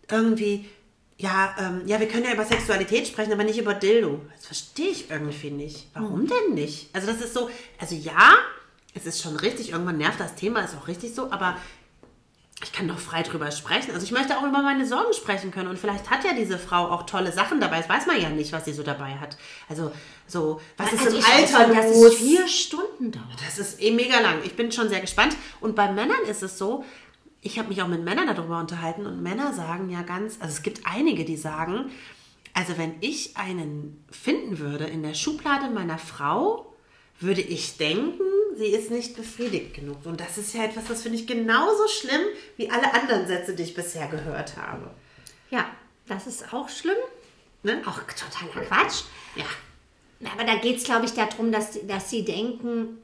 [0.10, 0.70] irgendwie.
[1.18, 4.22] Ja, ähm, ja, wir können ja über Sexualität sprechen, aber nicht über Dildo.
[4.38, 5.88] Das verstehe ich irgendwie nicht.
[5.94, 6.96] Warum denn nicht?
[6.96, 8.36] Also das ist so, also ja,
[8.94, 11.58] es ist schon richtig, irgendwann nervt das Thema, ist auch richtig so, aber
[12.62, 13.92] ich kann doch frei drüber sprechen.
[13.94, 15.70] Also ich möchte auch über meine Sorgen sprechen können.
[15.70, 17.78] Und vielleicht hat ja diese Frau auch tolle Sachen dabei.
[17.78, 19.38] Das weiß man ja nicht, was sie so dabei hat.
[19.70, 19.92] Also
[20.28, 22.06] so, was ist Also im Alter los?
[22.06, 23.40] es vier Stunden dauert.
[23.46, 24.40] Das ist eh mega lang.
[24.44, 25.38] Ich bin schon sehr gespannt.
[25.62, 26.84] Und bei Männern ist es so,
[27.42, 30.62] ich habe mich auch mit Männern darüber unterhalten und Männer sagen ja ganz, also es
[30.62, 31.90] gibt einige, die sagen,
[32.54, 36.74] also wenn ich einen finden würde in der Schublade meiner Frau,
[37.22, 38.20] würde ich denken,
[38.58, 40.06] sie ist nicht befriedigt genug.
[40.06, 42.22] Und das ist ja etwas, das finde ich genauso schlimm
[42.58, 44.92] wie alle anderen Sätze, die ich bisher gehört habe.
[45.50, 45.70] Ja,
[46.08, 46.98] das ist auch schlimm.
[47.64, 47.82] Ne?
[47.86, 49.04] Auch totaler Quatsch.
[49.36, 49.46] Ja.
[50.34, 52.98] Aber da geht es, glaube ich, darum, dass, dass sie denken,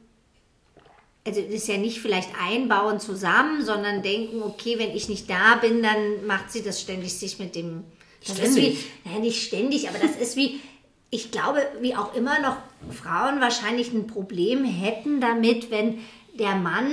[1.26, 5.56] also das ist ja nicht vielleicht einbauen zusammen, sondern denken, okay, wenn ich nicht da
[5.56, 7.84] bin, dann macht sie das ständig sich mit dem.
[8.26, 8.74] Das Ständig.
[8.74, 10.60] ist wie, naja, nicht ständig, aber das ist wie,
[11.10, 12.58] ich glaube, wie auch immer noch
[12.92, 16.00] Frauen wahrscheinlich ein Problem hätten damit, wenn
[16.34, 16.92] der Mann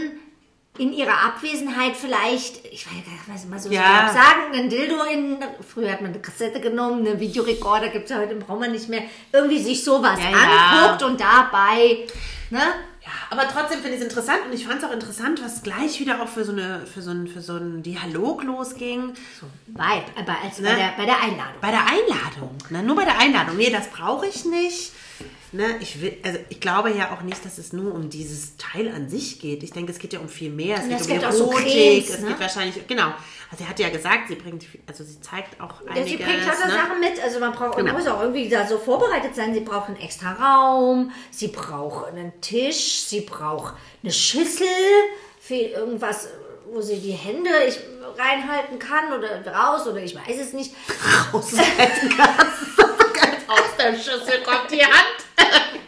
[0.79, 2.93] in ihrer Abwesenheit vielleicht, ich weiß
[3.27, 4.09] gar nicht, mal so Ja.
[4.13, 5.37] sagen, ein Dildo in,
[5.69, 8.89] früher hat man eine Kassette genommen, einen Videorekorder gibt es ja heute, braucht man nicht
[8.89, 9.03] mehr,
[9.33, 10.39] irgendwie sich sowas Ja, ja.
[10.87, 12.07] anguckt und dabei,
[12.51, 12.61] ne?
[13.05, 15.99] Ja, aber trotzdem finde ich es interessant und ich fand es auch interessant, was gleich
[15.99, 19.15] wieder auch für so, eine, für so, einen, für so einen Dialog losging.
[19.67, 20.69] Vibe, aber als Ne?
[20.69, 21.61] bei, der, bei der Einladung.
[21.61, 22.57] Bei der Einladung.
[22.71, 22.83] Ne?
[22.85, 23.57] Nur bei der Einladung.
[23.57, 24.93] Nee, das brauche ich nicht.
[25.55, 25.67] Ne?
[25.81, 29.11] Ich, will, also ich glaube ja auch nicht, dass es nur um dieses Teil an
[29.11, 29.63] sich geht.
[29.63, 30.79] Ich denke, es geht ja um viel mehr.
[30.79, 31.67] Es Ja, geht es um gibt auch so Erotik.
[31.73, 32.29] Cremes, es ne?
[32.29, 33.09] geht wahrscheinlich, genau.
[33.51, 36.09] Also sie hat ja gesagt, sie bringt, also sie zeigt auch Ja, einiges.
[36.11, 36.73] sie bringt lauter ne?
[36.73, 37.23] Sachen mit.
[37.23, 37.99] Also man braucht, man Genau.
[37.99, 39.53] muss auch irgendwie da so vorbereitet sein.
[39.53, 44.67] Sie braucht einen extra Raum, sie braucht einen Tisch, sie braucht eine Schüssel
[45.39, 46.29] für irgendwas,
[46.73, 47.79] wo sie die Hände ich,
[48.19, 50.73] reinhalten kann oder raus oder ich weiß es nicht.
[51.33, 52.91] Aushalten kannst.
[53.97, 55.19] Schüssel kommt die Hand.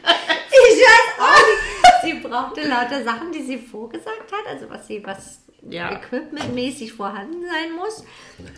[0.67, 2.23] Ich weiß auch nicht.
[2.23, 5.91] Sie brauchte lauter Sachen, die sie vorgesagt hat, also was sie, was Ja.
[5.93, 8.05] equipmentmäßig vorhanden sein muss.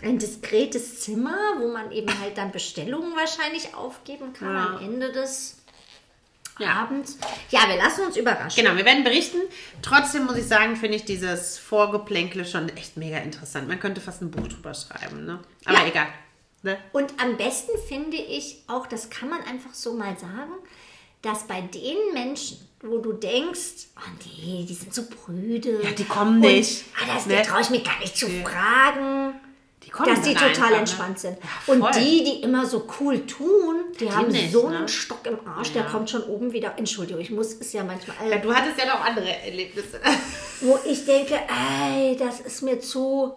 [0.03, 4.67] Ein diskretes Zimmer, wo man eben halt dann Bestellungen wahrscheinlich aufgeben kann Ja.
[4.67, 5.59] am Ende des
[6.59, 6.73] Ja.
[6.75, 7.19] Abends.
[7.51, 8.63] Ja, wir lassen uns überraschen.
[8.63, 9.39] Genau, wir werden berichten.
[9.83, 13.69] Trotzdem muss ich sagen, finde ich dieses Vorgeplänkle schon echt mega interessant.
[13.69, 15.41] Man könnte fast ein Buch drüber schreiben, ne?
[15.65, 15.87] Aber Ja.
[15.87, 16.07] egal.
[16.67, 16.77] Ne?
[16.93, 20.51] Und am besten finde ich auch, das kann man einfach so mal sagen,
[21.23, 25.81] dass bei den Menschen, wo du denkst, oh nee, die sind so prüde.
[25.81, 27.41] Ja, die kommen und, nicht, Ah, das ne?
[27.43, 29.35] traue ich mir gar nicht zu fragen.
[29.85, 30.77] Die kommen dass die total einfach, ne?
[30.79, 31.39] entspannt sind.
[31.41, 34.79] Ja, und die, die immer so cool tun, die, haben nicht, so ne?
[34.79, 35.89] einen Stock im Arsch, der Ja.
[35.89, 36.75] kommt schon oben wieder.
[36.77, 38.17] Entschuldigung, ich muss es ja manchmal.
[38.29, 40.01] Ja, du hattest ja noch andere Erlebnisse.
[40.63, 43.35] wo ich denke, ey, das ist mir zu.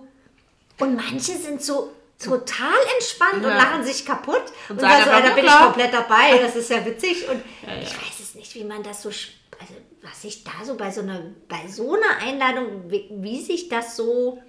[0.79, 3.57] Und manche sind so total entspannt und Ja.
[3.57, 4.43] lachen sich kaputt.
[4.67, 6.37] Und, Und sagen so, ja, da bin ich komplett dabei.
[6.41, 7.27] Das ist ja witzig.
[7.29, 7.75] Und ja.
[7.81, 9.09] ich weiß es nicht, wie man das so.
[9.09, 13.67] Also, was sich da so bei so einer, bei so einer Einladung, wie, wie sich
[13.69, 14.41] das so.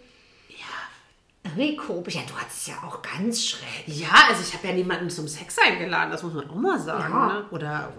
[0.49, 1.51] Ja.
[1.57, 2.15] Wie komisch.
[2.15, 3.85] Ja, du hattest es ja auch ganz schräg.
[3.87, 7.13] Ja, also ich habe ja niemanden zum Sex eingeladen, das muss man auch mal sagen.
[7.13, 7.27] Ja.
[7.27, 7.47] Ne?
[7.51, 7.93] Oder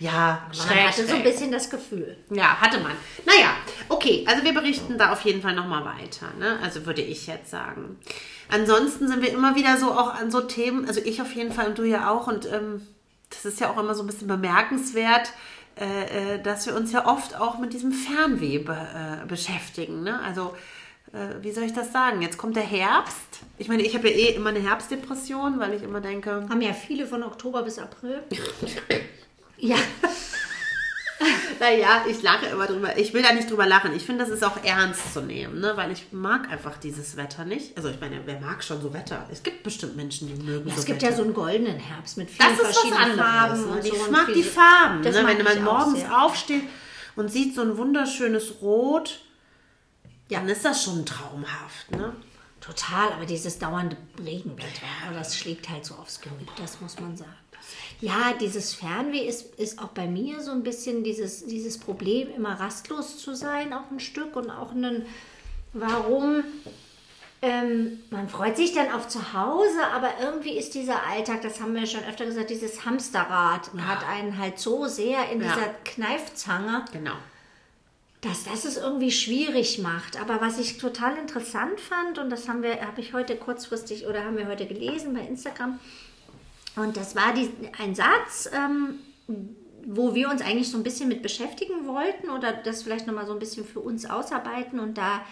[0.00, 1.24] ja, Man schräg, hatte so ein schräg.
[1.24, 2.16] bisschen das Gefühl.
[2.30, 2.92] Ja, hatte man.
[3.26, 3.50] Naja,
[3.88, 6.58] okay, also wir berichten da auf jeden Fall nochmal weiter, ne?
[6.62, 7.98] Also würde ich jetzt sagen.
[8.48, 11.68] Ansonsten sind wir immer wieder so auch an so Themen, also ich auf jeden Fall
[11.68, 12.84] und du ja auch, und ähm,
[13.28, 15.32] das ist ja auch immer so ein bisschen bemerkenswert,
[15.78, 20.18] äh, äh, dass wir uns ja oft auch mit diesem Fernweh be, äh, beschäftigen, ne?
[20.20, 20.56] Also
[21.12, 22.22] äh, wie soll ich das sagen?
[22.22, 23.40] Jetzt kommt der Herbst.
[23.58, 26.72] Ich meine, ich habe ja eh immer eine Herbstdepression, weil ich immer denke, Haben ja
[26.72, 28.22] viele von Oktober bis April.
[29.60, 29.76] ja.
[31.60, 32.96] naja, ich lache immer drüber.
[32.96, 33.94] Ich will da nicht drüber lachen.
[33.94, 35.72] Ich finde, das ist auch ernst zu nehmen, ne?
[35.76, 37.76] weil ich mag einfach dieses Wetter nicht.
[37.76, 39.28] Also ich meine, wer mag schon so Wetter?
[39.30, 41.10] Es gibt bestimmt Menschen, die mögen Ja, so es gibt Wetter.
[41.10, 43.18] ja so einen goldenen Herbst mit vielen das verschiedenen.
[43.18, 43.60] Farben.
[43.66, 43.72] Ne?
[43.72, 45.02] und Ich so mag viel- die Farben.
[45.02, 45.22] Das Ne?
[45.22, 46.22] mag Wenn man auch morgens sehr.
[46.22, 46.62] aufsteht
[47.16, 49.20] und sieht so ein wunderschönes Rot,
[50.30, 50.38] Ja.
[50.38, 51.90] dann ist das schon traumhaft.
[51.90, 52.14] Ne?
[52.62, 57.30] Total, aber dieses dauernde Regenwetter, das schlägt halt so aufs Gemüt, das muss man sagen.
[58.00, 62.58] Ja, dieses Fernweh ist, ist auch bei mir so ein bisschen dieses, dieses Problem, immer
[62.58, 65.04] rastlos zu sein, auch ein Stück und auch ein,
[65.74, 66.42] warum
[67.42, 71.74] ähm, man freut sich dann auf zu Hause, aber irgendwie ist dieser Alltag, das haben
[71.74, 75.54] wir schon öfter gesagt, dieses Hamsterrad hat einen halt so sehr in Ja.
[75.54, 77.14] dieser Kneifzange, Genau.
[78.20, 80.20] dass das es irgendwie schwierig macht.
[80.20, 84.24] Aber was ich total interessant fand, und das haben wir, habe ich heute kurzfristig oder
[84.24, 85.78] haben wir heute gelesen bei Instagram,
[86.80, 88.98] und das war die, ein Satz, ähm,
[89.86, 93.32] wo wir uns eigentlich so ein bisschen mit beschäftigen wollten oder das vielleicht nochmal so
[93.32, 94.78] ein bisschen für uns ausarbeiten.
[94.78, 95.24] Und da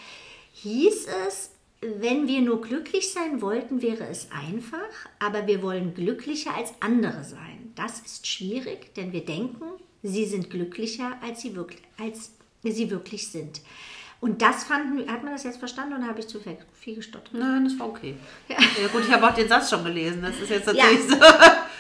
[0.55, 4.79] hieß es, wenn wir nur glücklich sein wollten, wäre es einfach,
[5.19, 7.73] aber wir wollen glücklicher als andere sein.
[7.77, 9.65] Das ist schwierig, denn wir denken,
[10.03, 12.33] sie sind glücklicher, als sie wirklich, als
[12.63, 13.61] sie wirklich sind.
[14.21, 17.33] Und das fanden wir, hat man das jetzt verstanden oder habe ich zu viel- gestottert?
[17.35, 18.17] Nein, das war okay.
[18.49, 18.57] Ja,
[18.93, 20.23] gut, ich habe auch den Satz schon gelesen.
[20.23, 20.85] Das ist jetzt Ja.
[20.85, 21.17] natürlich so.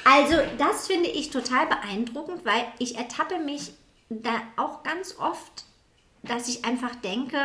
[0.04, 3.72] Also das finde ich total beeindruckend, weil ich ertappe mich
[4.08, 5.64] da auch ganz oft,
[6.22, 7.36] dass ich einfach denke,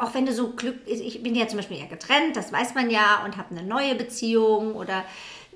[0.00, 2.90] auch wenn du so Glück, ich bin ja zum Beispiel ja getrennt, das weiß man
[2.90, 5.04] ja und habe eine neue Beziehung oder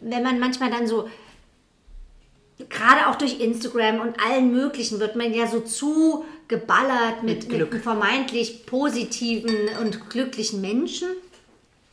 [0.00, 1.08] wenn man manchmal dann so
[2.68, 7.72] gerade auch durch Instagram und allen möglichen wird man ja so zu geballert mit, Mit
[7.72, 11.08] mit, vermeintlich positiven und glücklichen Menschen.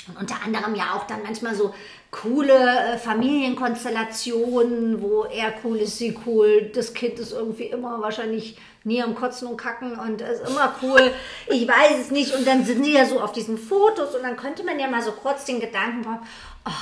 [0.08, 1.74] Und unter anderem ja auch dann manchmal so
[2.12, 8.58] coole äh, Familienkonstellationen, wo er cool ist, sie cool, das Kind ist irgendwie immer wahrscheinlich
[8.84, 11.12] nie am Kotzen und Kacken und ist immer cool.
[11.48, 12.34] Ich weiß es nicht.
[12.34, 15.02] Und dann sind sie ja so auf diesen Fotos und dann könnte man ja mal
[15.02, 16.26] so kurz den Gedanken haben,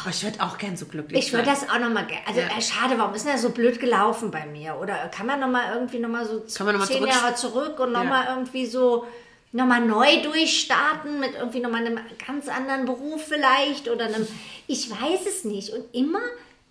[0.02, 1.56] Aber ich würde auch gern so glücklich ich würde sein.
[1.62, 2.28] das auch nochmal gerne.
[2.28, 2.47] Also Ja.
[2.47, 4.78] äh, schade, warum ist denn das so blöd gelaufen bei mir?
[4.82, 7.80] Oder kann man nochmal irgendwie nochmal so Kann man noch mal zehn zurück- Jahre zurück
[7.80, 8.00] und Ja.
[8.04, 9.08] nochmal irgendwie so
[9.54, 14.28] nochmal neu durchstarten mit irgendwie nochmal einem ganz anderen Beruf vielleicht oder einem,
[14.67, 15.71] ich weiß es nicht.
[15.71, 16.19] Und immer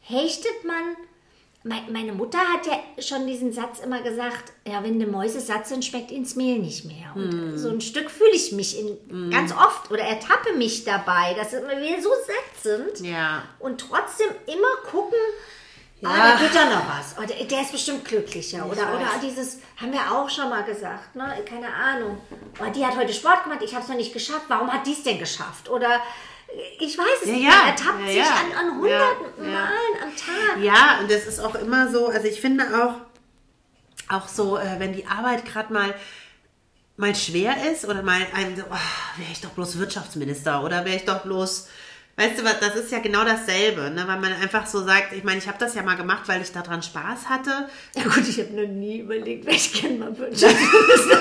[0.03, 0.97] hechtet man,
[1.91, 5.85] meine Mutter hat ja schon diesen Satz immer gesagt, ja, wenn die Mäuse satt sind,
[5.85, 7.13] schmeckt ins Mehl nicht mehr.
[7.15, 7.59] Und Hm.
[7.59, 12.03] so ein Stück fühle ich mich in, ganz oft oder ertappe mich dabei, dass wir
[12.03, 13.43] so satt sind Ja.
[13.59, 15.19] und trotzdem immer gucken,
[16.01, 16.17] ja.
[16.17, 16.33] Ja.
[16.33, 17.17] da geht ja noch was.
[17.19, 18.67] Oder der ist bestimmt glücklicher.
[18.67, 18.95] Oder, weiß.
[18.97, 21.35] oder dieses, haben wir auch schon mal gesagt, ne?
[21.49, 22.19] keine Ahnung.
[22.61, 24.45] Oh, die hat heute Sport gemacht, ich habe es noch nicht geschafft.
[24.49, 25.69] Warum hat die es denn geschafft?
[25.69, 26.01] Oder
[26.79, 27.45] ich weiß es Ja, nicht.
[27.45, 27.51] ja.
[27.51, 28.25] Man ertappt Ja, sich ja.
[28.25, 29.27] an, an hunderten.
[29.53, 30.63] Malen am Tag.
[30.63, 34.93] Ja, und das ist auch immer so, also ich finde auch, auch so, äh, wenn
[34.93, 35.95] die Arbeit gerade mal
[36.99, 40.97] mal schwer ist oder mal einem so, oh, wäre ich doch bloß Wirtschaftsminister oder wäre
[40.97, 41.69] ich doch bloß,
[42.17, 44.05] weißt du was, das ist ja genau dasselbe, ne?
[44.07, 46.53] weil man einfach so sagt, ich meine, ich habe das ja mal gemacht, weil ich
[46.53, 47.69] daran Spaß hatte.
[47.95, 51.21] Ja gut, ich habe noch nie überlegt, welch gerne mal Wirtschaftsminister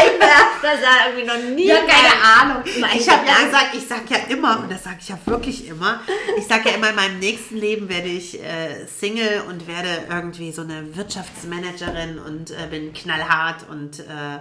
[0.00, 0.60] einwerfen.
[0.62, 1.66] Das war irgendwie noch nie.
[1.66, 2.62] Ja, keine Ahnung.
[2.64, 6.00] Ich habe ja gesagt, ich sag ja immer, und das sage ich ja wirklich immer,
[6.38, 10.52] ich sage ja immer, in meinem nächsten Leben werde ich äh, Single und werde irgendwie
[10.52, 14.38] so eine Wirtschaftsmanagerin und äh, bin knallhart und äh,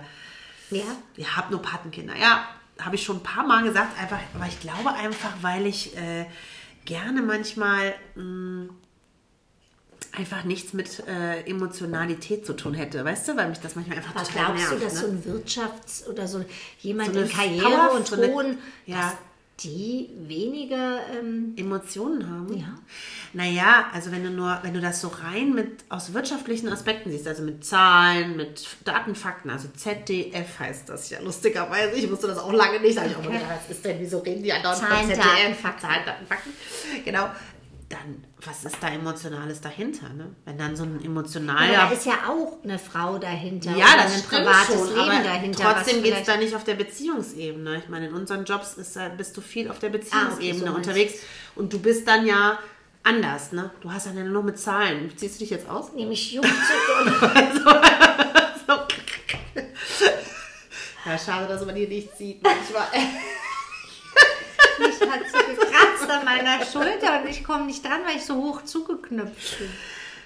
[0.72, 0.84] Ja.
[1.18, 2.14] ja, habe nur Patenkinder.
[2.20, 2.48] Ja,
[2.86, 6.26] habe ich schon ein paar Mal gesagt, einfach, aber ich glaube einfach, weil ich äh,
[6.86, 8.70] gerne manchmal mh,
[10.16, 14.14] einfach nichts mit äh, Emotionalität zu tun hätte, weißt du, weil mich das manchmal einfach
[14.16, 14.86] Was total glaubst du, nervt.
[14.86, 15.00] dass ne?
[15.00, 16.46] so ein Wirtschafts- oder so
[16.80, 18.98] jemand So in Karriere Power- und so eine- ja.
[19.02, 19.14] dass
[19.64, 22.58] die weniger ähm, Emotionen haben?
[22.58, 22.76] Ja.
[23.34, 27.28] Naja, also wenn du nur, wenn du das so rein mit aus wirtschaftlichen Aspekten siehst,
[27.28, 31.96] also mit Zahlen, mit Datenfakten, also ZDF heißt das ja lustigerweise.
[31.96, 32.96] Ich wusste das auch lange nicht.
[32.96, 35.24] Sag ich auch mal, was ist denn, wieso reden die von Zahlen, ZDF?
[35.24, 36.52] Zahlen, Daten, Fakten.
[37.04, 37.30] Genau.
[37.94, 40.10] Dann, was ist da Emotionales dahinter?
[40.10, 40.36] Ne?
[40.46, 44.24] Wenn dann so ein emotionaler da ist ja auch eine Frau dahinter ja, das ein
[44.24, 45.74] privates schon, Leben dahinter.
[45.76, 47.78] trotzdem geht es da nicht auf der Beziehungsebene.
[47.78, 50.78] Ich meine, in unseren Jobs ist, da- bist du viel auf der Beziehungsebene so meinst
[50.88, 51.14] unterwegs
[51.56, 52.58] und du bist dann ja
[53.04, 53.70] anders, ne?
[53.82, 55.12] Du hast dann ja nur mit Zahlen.
[55.16, 55.94] Ziehst du dich jetzt aus?
[55.94, 57.32] Nämlich Juckzucker
[61.06, 62.42] Ja, schade, dass man die nicht sieht.
[62.42, 62.88] manchmal.
[64.80, 65.38] und mich hat so
[66.04, 69.70] gekratzt an meiner Schulter und ich komme nicht dran, weil ich so hoch zugeknöpft bin.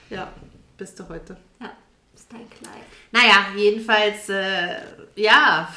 [0.09, 0.31] ja,
[0.77, 1.37] bist du heute.
[1.59, 1.71] Ja,
[2.15, 2.83] ist dein Kleid.
[3.11, 4.77] Naja, jedenfalls, äh,
[5.15, 5.73] ja,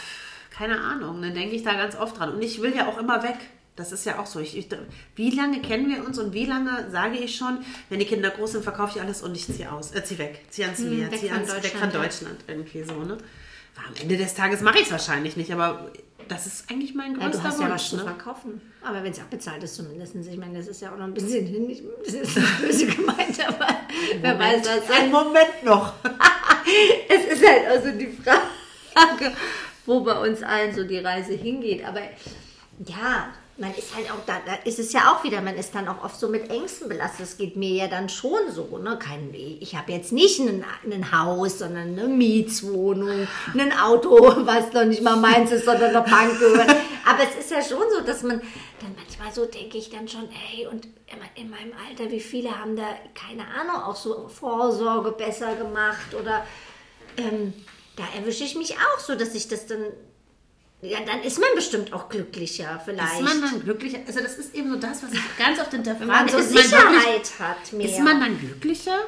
[0.51, 2.35] keine Ahnung, dann denke ich da ganz oft dran.
[2.35, 3.37] Und ich will ja auch immer weg.
[3.77, 4.41] Das ist ja auch so.
[4.41, 4.69] Ich, ich,
[5.17, 8.53] wie lange kennen wir uns und wie lange sage ich schon, wenn die Kinder groß
[8.53, 11.13] sind, verkaufe ich alles und ich ziehe aus, äh, zieh weg, zieh ans Meer, Hm,
[11.13, 12.03] weg ans, weg Deutschland, von.
[12.03, 13.17] Deutschland, irgendwie so, ne?
[13.77, 15.91] Am Ende des Tages mache ich es wahrscheinlich nicht, aber
[16.31, 17.89] das ist eigentlich mein Ja, größter du hast ja was Wunsch.
[17.91, 18.03] zu ne?
[18.05, 18.61] verkaufen.
[18.83, 20.15] Aber wenn es abbezahlt ist zumindest.
[20.15, 21.69] Ich meine, das ist ja auch noch ein bisschen hin.
[21.69, 23.67] Ich- Das ist nicht böse gemeint, aber
[24.21, 24.97] wer weiß was.
[24.99, 25.93] Ein Moment noch.
[27.09, 29.33] Es ist halt also die Frage,
[29.87, 31.85] wo bei uns allen so die Reise hingeht.
[31.85, 32.01] Aber
[32.87, 33.29] ja,
[33.61, 36.03] man ist halt auch da, da ist es ja auch wieder, man ist dann auch
[36.03, 37.27] oft so mit Ängsten belastet.
[37.27, 38.79] Es geht mir ja dann schon so.
[38.79, 38.99] Ne?
[38.99, 45.03] Kein, ich habe jetzt nicht ein, Haus, sondern eine Mietswohnung, ein Auto, was noch nicht
[45.03, 46.71] mal meins ist, sondern der Bank gehört.
[47.05, 48.41] Aber es ist ja schon so, dass man
[48.81, 50.89] dann manchmal so denke ich dann schon, ey, und
[51.35, 56.47] in meinem Alter, wie viele haben da, keine Ahnung, auch so Vorsorge besser gemacht oder
[57.17, 57.53] ähm,
[57.97, 59.85] da erwische ich mich auch so, dass ich das dann,
[60.83, 63.15] ja, dann ist man bestimmt auch glücklicher vielleicht.
[63.15, 63.99] Ist man dann glücklicher?
[64.07, 66.01] Also das ist eben so das, was ich ganz oft hinterfrage.
[66.01, 67.87] wenn man so ist man Sicherheit wirklich- hat mehr.
[67.89, 68.99] Ist man dann glücklicher?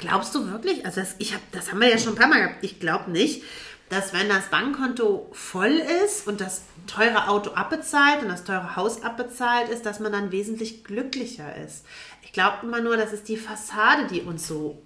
[0.00, 0.84] Glaubst du wirklich?
[0.86, 2.64] Also das, ich hab, das haben wir ja schon ein paar Mal gehabt.
[2.64, 3.42] Ich glaube nicht,
[3.90, 9.02] dass wenn das Bankkonto voll ist und das teure Auto abbezahlt und das teure Haus
[9.02, 11.84] abbezahlt ist, dass man dann wesentlich glücklicher ist.
[12.22, 14.80] Ich glaube immer nur, das ist die Fassade, die uns so,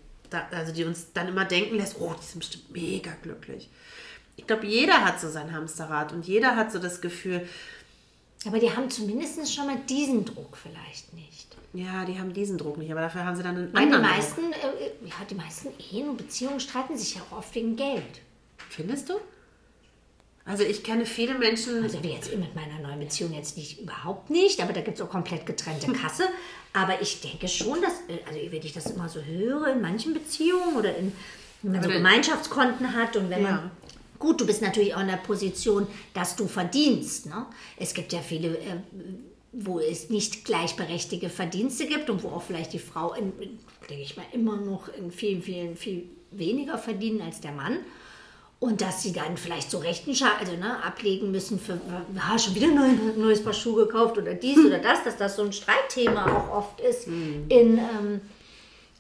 [0.51, 3.71] also die uns dann immer denken lässt, oh, die sind bestimmt mega glücklich.
[4.37, 7.49] Ich glaube, jeder hat so sein Hamsterrad und jeder hat so das Gefühl,
[8.47, 11.57] Aber die haben zumindest schon mal diesen Druck vielleicht nicht.
[11.73, 14.13] ja, die haben diesen Druck nicht, aber dafür haben sie dann einen die anderen Druck.
[14.17, 18.21] meisten, äh, ja, die meisten Ehen und Beziehungen streiten sich ja auch oft wegen Geld.
[18.71, 19.15] Findest du?
[20.47, 24.29] Also ich kenne viele Menschen, Also wie jetzt mit meiner neuen Beziehung jetzt nicht, überhaupt
[24.29, 26.25] nicht, aber da gibt es auch komplett getrennte Kasse.
[26.75, 30.13] Aber ich denke schon, dass, äh, also wenn ich das immer so höre, in manchen
[30.13, 31.13] Beziehungen oder in,
[31.63, 33.51] wenn man so Oder- Gemeinschaftskonten hat und wenn Ja.
[33.53, 33.71] man,
[34.19, 37.27] gut, du bist natürlich auch in der Position, dass du verdienst.
[37.27, 37.47] Ne?
[37.77, 38.77] Es gibt ja viele, äh,
[39.53, 44.03] wo es nicht gleichberechtigte Verdienste gibt und wo auch vielleicht die Frau, in, in, denke
[44.03, 47.79] ich mal, immer noch in vielen, vielen, viel weniger verdienen als der Mann.
[48.61, 51.79] Und dass sie dann vielleicht so Rechenschaft, also ne, ablegen müssen für,
[52.15, 55.37] ja, schon wieder ein neues, neues Paar Schuhe gekauft oder dies oder das, dass das
[55.37, 58.21] so ein Streitthema auch oft ist in, ähm,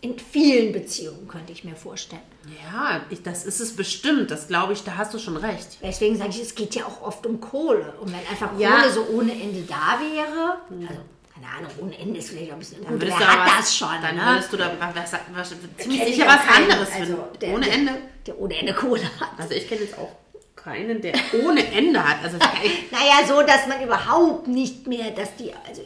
[0.02, 2.33] in vielen Beziehungen, könnte ich mir vorstellen.
[2.48, 5.78] Ja, ich, das ist es bestimmt, das glaube ich, da hast du schon recht.
[5.82, 7.94] Deswegen sage ich, es geht ja auch oft um Kohle.
[8.00, 8.88] Und wenn einfach Kohle Ja.
[8.90, 11.00] so ohne Ende da wäre, also
[11.34, 13.76] keine Ahnung, ohne Ende ist vielleicht auch ein bisschen gut, würdest wer hat was- das
[13.76, 13.88] schon?
[14.02, 14.22] Dann ne?
[14.26, 17.38] würdest du da was, was, was, ziemlich sicher was keinen, anderes also finden.
[17.40, 17.92] der- ohne Ende.
[18.26, 19.28] Der ohne Ende Kohle hat.
[19.38, 20.12] Also ich kenne jetzt auch
[20.56, 21.12] keinen, der
[21.44, 22.18] ohne Ende hat.
[22.22, 22.36] Also
[22.90, 25.82] Naja, so, dass man überhaupt nicht mehr, dass die, also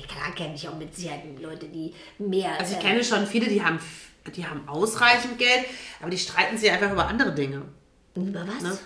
[0.00, 2.58] klar kenne ich auch mit Sicherheit Leute, die mehr.
[2.58, 3.78] also ich äh, kenne schon viele, die haben,
[4.34, 5.64] die haben ausreichend Geld,
[6.00, 7.62] aber die streiten sich einfach über andere Dinge.
[8.14, 8.62] über was?
[8.62, 8.78] Ne?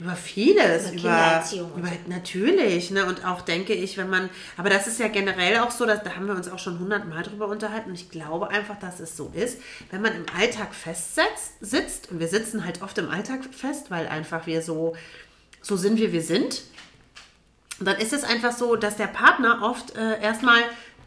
[0.00, 3.04] Über vieles, Über über, Kindererziehung und über natürlich, ne?
[3.04, 6.14] Und auch denke ich, wenn man, aber das ist ja generell auch so, dass, da
[6.14, 9.32] haben wir uns auch schon hundertmal drüber unterhalten und ich glaube einfach, dass es so
[9.34, 9.58] ist,
[9.90, 14.06] wenn man im Alltag festsetzt, sitzt und wir sitzen halt oft im Alltag fest, weil
[14.06, 14.94] einfach wir so,
[15.62, 16.62] so sind, wie wir sind.
[17.78, 20.60] Und dann ist es einfach so, dass der Partner oft äh, erstmal,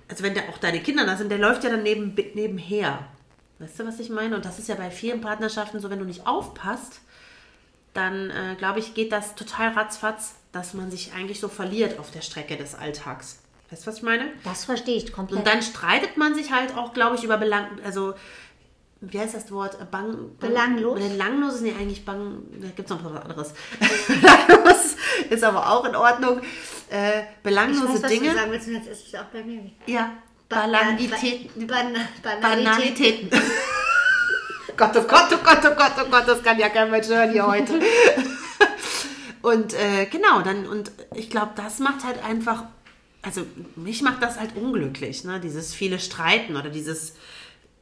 [0.07, 2.99] also wenn der auch deine Kinder da sind, der läuft ja dann neben, nebenher.
[3.59, 4.35] Weißt du, was ich meine?
[4.35, 7.01] Und das ist ja bei vielen Partnerschaften so, wenn du nicht aufpasst,
[7.93, 12.11] dann äh, glaube ich, geht das total ratzfatz, dass man sich eigentlich so verliert auf
[12.11, 13.39] der Strecke des Alltags.
[13.69, 14.25] Weißt du, was ich meine?
[14.43, 15.39] Das verstehe ich komplett.
[15.39, 18.13] Und dann streitet man sich halt auch, glaube ich, über Belang, also
[19.01, 19.77] wie heißt das Wort?
[19.89, 20.99] Bang, Belanglos?
[20.99, 23.53] Belanglos ist nee, eigentlich bang, da gibt es noch was anderes.
[24.07, 24.95] belanglos
[25.29, 26.41] ist aber auch in Ordnung.
[26.91, 28.29] Äh, ich belanglose weiß, was Dinge.
[28.29, 29.71] du sagen willst, jetzt ist es auch bei mir.
[29.87, 30.11] Ja,
[30.47, 31.65] Ba- Banalitäten.
[31.67, 33.29] Ba- Ban Banalitäten.
[33.29, 33.29] Banalitäten.
[34.77, 37.31] Gott, oh Gott, oh Gott, oh Gott, oh Gott, das kann ja kein Mensch hören
[37.31, 37.79] hier heute.
[39.41, 42.65] und äh, genau, dann, und ich glaube, das macht halt einfach,
[43.21, 43.41] also
[43.75, 45.39] mich macht das halt unglücklich, ne?
[45.39, 47.15] Dieses viele Streiten oder dieses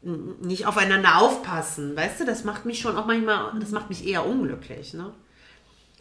[0.01, 4.25] nicht aufeinander aufpassen, weißt du, das macht mich schon auch manchmal, das macht mich eher
[4.25, 5.12] unglücklich, ne?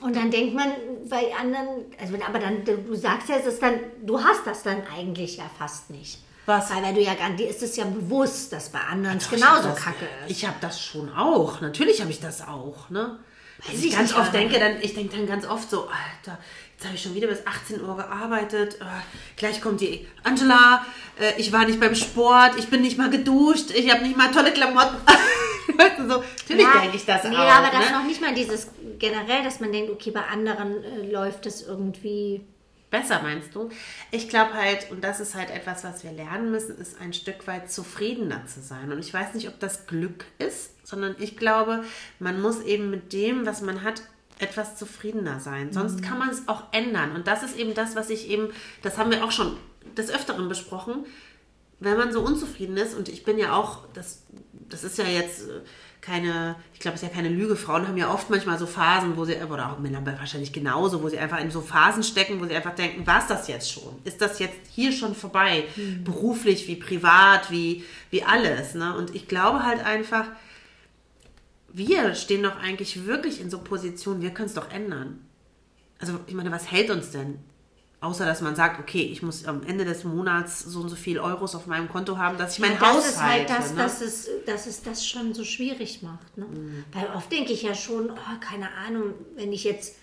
[0.00, 0.68] Und dann denkt man
[1.10, 4.62] bei anderen, also wenn- aber dann, du sagst ja, es ist dann, du hast das
[4.62, 6.20] dann eigentlich ja fast nicht.
[6.46, 6.70] Was?
[6.72, 9.68] Weil, weil du ja gar, dir ist es ja bewusst, dass bei anderen es genauso
[9.70, 10.30] das, kacke ist.
[10.30, 11.60] Ich habe das schon auch.
[11.60, 12.88] Natürlich habe ich das auch.
[12.90, 13.18] Ne?
[13.66, 16.38] Weiß ich ganz oft aber- denke, dann, ich denke dann ganz oft so, Alter,
[16.76, 18.76] jetzt habe ich schon wieder bis 18 Uhr gearbeitet.
[18.80, 18.84] Äh,
[19.36, 20.84] gleich kommt die Angela,
[21.20, 24.30] äh, ich war nicht beim Sport, ich bin nicht mal geduscht, ich habe nicht mal
[24.30, 24.96] tolle Klamotten.
[25.98, 27.40] So, natürlich Ja, denke ich das nee, auch.
[27.40, 27.98] aber das ne?
[27.98, 28.68] noch nicht mal dieses
[28.98, 32.40] generell, dass man denkt, okay, bei anderen äh, läuft es irgendwie.
[32.90, 33.68] Besser meinst du?
[34.10, 37.46] Ich glaube halt, und das ist halt etwas, was wir lernen müssen, ist ein Stück
[37.46, 38.90] weit zufriedener zu sein.
[38.90, 41.84] Und ich weiß nicht, ob das Glück ist, sondern ich glaube,
[42.18, 44.00] man muss eben mit dem, was man hat,
[44.38, 45.70] etwas zufriedener sein.
[45.70, 47.12] Sonst kann man es auch ändern.
[47.14, 48.48] Und das ist eben das, was ich eben,
[48.82, 49.58] das haben wir auch schon
[49.96, 51.04] des Öfteren besprochen,
[51.80, 54.22] wenn man so unzufrieden ist, und ich bin ja auch, das,
[54.52, 55.60] das ist ja jetzt äh,
[56.00, 57.54] keine, ich glaube, es ist ja keine Lüge.
[57.54, 61.08] Frauen haben ja oft manchmal so Phasen, wo sie, oder auch Männer wahrscheinlich genauso, wo
[61.08, 63.94] sie einfach in so Phasen stecken, wo sie einfach denken, war es das jetzt schon?
[64.04, 65.64] Ist das jetzt hier schon vorbei?
[65.76, 66.02] Mhm.
[66.02, 68.74] Beruflich, wie privat, wie, wie alles.
[68.74, 68.96] Ne?
[68.96, 70.26] Und ich glaube halt einfach,
[71.68, 75.24] wir stehen doch eigentlich wirklich in so Positionen, wir können es doch ändern.
[75.98, 77.38] Also, ich meine, was hält uns denn?
[78.00, 81.18] Außer, dass man sagt, okay, ich muss am Ende des Monats so und so viel
[81.18, 83.82] Euros auf meinem Konto haben, dass ich mein Ja, Haus das ist halt das, ne?
[83.82, 86.38] dass, es, dass es das schon so schwierig macht.
[86.38, 86.44] Ne?
[86.44, 86.84] Mhm.
[86.92, 89.96] Weil oft denke ich ja schon, oh, keine Ahnung, wenn ich jetzt,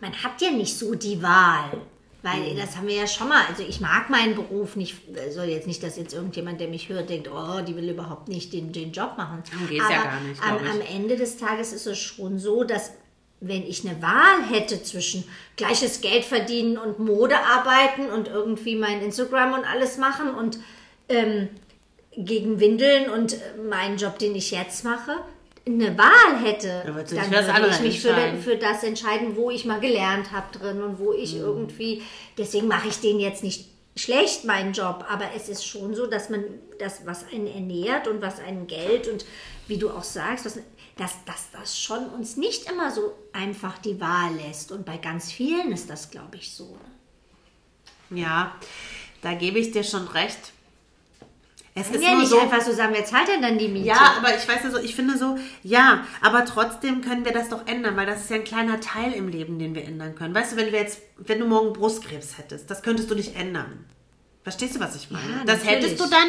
[0.00, 1.82] man hat ja nicht so die Wahl.
[2.26, 2.58] Weil Mhm.
[2.58, 4.96] das haben wir ja schon mal, also ich mag meinen Beruf nicht,
[5.30, 8.52] soll jetzt nicht, dass jetzt irgendjemand, der mich hört, denkt, oh, die will überhaupt nicht
[8.52, 9.44] den, den Job machen.
[9.52, 12.90] Darum geht's ja gar nicht, am, am Ende des Tages ist es schon so, dass
[13.40, 15.22] wenn ich eine Wahl hätte zwischen
[15.56, 20.58] gleiches Geld verdienen und Mode arbeiten und irgendwie mein Instagram und alles machen und
[21.08, 21.48] ähm,
[22.16, 25.12] gegen Windeln und äh, meinen Job, den ich jetzt mache,
[25.66, 29.80] eine Wahl hätte, Ja, dann würde ich mich für, für das entscheiden, wo ich mal
[29.80, 31.18] gelernt habe drin und wo Mhm.
[31.18, 32.02] ich irgendwie,
[32.38, 36.28] deswegen mache ich den jetzt nicht schlecht, meinen Job, aber es ist schon so, dass
[36.30, 36.44] man
[36.78, 39.24] das, was einen ernährt und was einen Geld und
[39.66, 40.58] wie du auch sagst, was,
[40.96, 45.32] dass, dass das schon uns nicht immer so einfach die Wahl lässt und bei ganz
[45.32, 46.76] vielen ist das, glaube ich, so.
[48.10, 48.54] Ja,
[49.22, 50.52] da gebe ich dir schon recht.
[51.78, 53.88] Es ist ja nur nicht so, einfach so sagen, wer zahlt denn dann die Miete?
[53.88, 57.50] Ja, aber ich weiß ja so, ich finde so, ja, aber trotzdem können wir das
[57.50, 60.34] doch ändern, weil das ist ja ein kleiner Teil im Leben, den wir ändern können.
[60.34, 63.84] Weißt du, wenn wir jetzt, wenn du morgen Brustkrebs hättest, das könntest du nicht ändern.
[64.42, 65.28] Verstehst du, was ich meine?
[65.28, 66.28] Ja, das hättest du dann,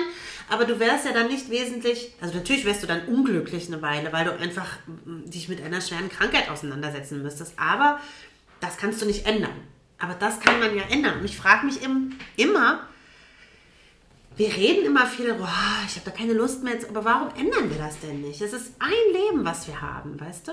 [0.50, 4.12] aber du wärst ja dann nicht wesentlich, also natürlich wärst du dann unglücklich eine Weile,
[4.12, 7.54] weil du einfach dich mit einer schweren Krankheit auseinandersetzen müsstest.
[7.58, 8.02] Aber
[8.60, 9.56] das kannst du nicht ändern.
[9.98, 11.20] Aber das kann man ja ändern.
[11.20, 12.82] Und ich frage mich im, immer,
[14.38, 15.48] wir reden immer viel, oh,
[15.88, 18.40] ich habe da keine Lust mehr, jetzt, aber warum ändern wir das denn nicht?
[18.40, 20.52] Es ist ein Leben, was wir haben, weißt du?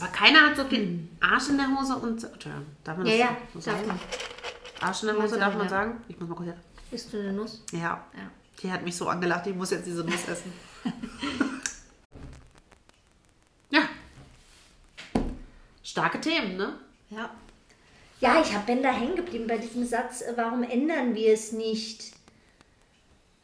[0.00, 2.24] Aber keiner hat so viel Arsch in der Hose und.
[2.24, 4.00] Entschuldigung, darf man ja, das ja, so darf sagen?
[4.80, 5.68] Arsch in der Hose, darf man ja.
[5.68, 6.02] sagen?
[6.08, 6.48] Ich muss mal kurz.
[6.90, 7.62] Isst du eine Nuss?
[7.72, 7.78] Ja.
[7.80, 8.30] Ja.
[8.62, 10.52] Die hat mich so angelacht, ich muss jetzt diese Nuss essen.
[13.70, 13.82] ja.
[15.82, 16.78] Starke Themen, ne?
[17.10, 17.30] Ja.
[18.20, 21.52] Ja, ich hab, bin da hängen geblieben bei diesem Satz, äh, warum ändern wir es
[21.52, 22.14] nicht?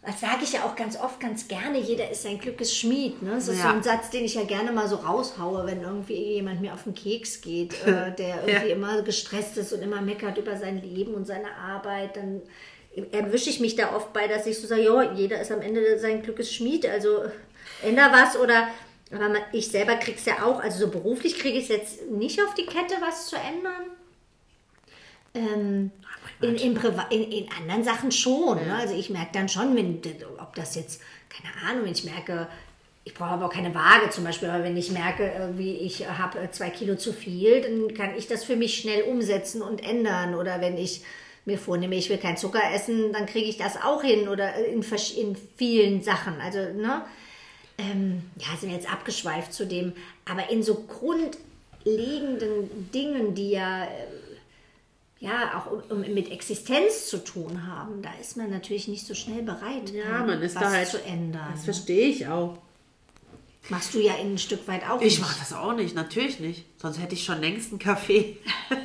[0.02, 3.20] Das sage ich ja auch ganz oft, ganz gerne, jeder ist sein Glückes Schmied.
[3.22, 3.32] Ne?
[3.34, 3.64] Das ist Ja.
[3.64, 6.84] so ein Satz, den ich ja gerne mal so raushaue, wenn irgendwie jemand mir auf
[6.84, 11.12] den Keks geht, äh, der irgendwie immer gestresst ist und immer meckert über sein Leben
[11.12, 12.16] und seine Arbeit.
[12.16, 12.40] Dann
[13.12, 15.98] erwische ich mich da oft bei, dass ich so sage, ja, jeder ist am Ende
[15.98, 17.24] sein Glückes Schmied, also
[17.82, 18.68] änder was oder...
[19.12, 22.40] Aber man- ich selber krieg's ja auch, also so beruflich kriege ich es jetzt nicht
[22.42, 23.90] auf die Kette, was zu ändern.
[25.34, 25.90] Ähm,
[26.42, 26.76] in, in,
[27.10, 28.66] in, in anderen Sachen schon.
[28.66, 28.76] Ne?
[28.76, 30.00] Also ich merke dann schon, wenn,
[30.38, 32.48] ob das jetzt, keine Ahnung, wenn ich merke,
[33.04, 36.48] ich brauche aber auch keine Waage zum Beispiel, aber wenn ich merke, irgendwie ich habe
[36.52, 40.34] zwei Kilo zu viel, dann kann ich das für mich schnell umsetzen und ändern.
[40.34, 41.02] Oder wenn ich
[41.46, 44.82] mir vornehme, ich will kein Zucker essen, dann kriege ich das auch hin oder in,
[44.82, 46.40] versch- in vielen Sachen.
[46.40, 47.02] Also, ne?
[47.78, 49.94] ähm, ja, sind wir jetzt abgeschweift zu dem,
[50.30, 53.88] aber in so grundlegenden Dingen, die ja, äh,
[55.20, 59.14] ja auch um, um, mit Existenz zu tun haben, da ist man natürlich nicht so
[59.14, 60.88] schnell bereit, Ja, ähm, man ist was da halt.
[60.88, 61.48] zu ändern.
[61.54, 62.58] Das verstehe ich auch.
[63.68, 66.64] Machst du ja ein Stück weit auch Ich mache das auch nicht, natürlich nicht.
[66.80, 68.38] Sonst hätte ich schon längst einen Kaffee.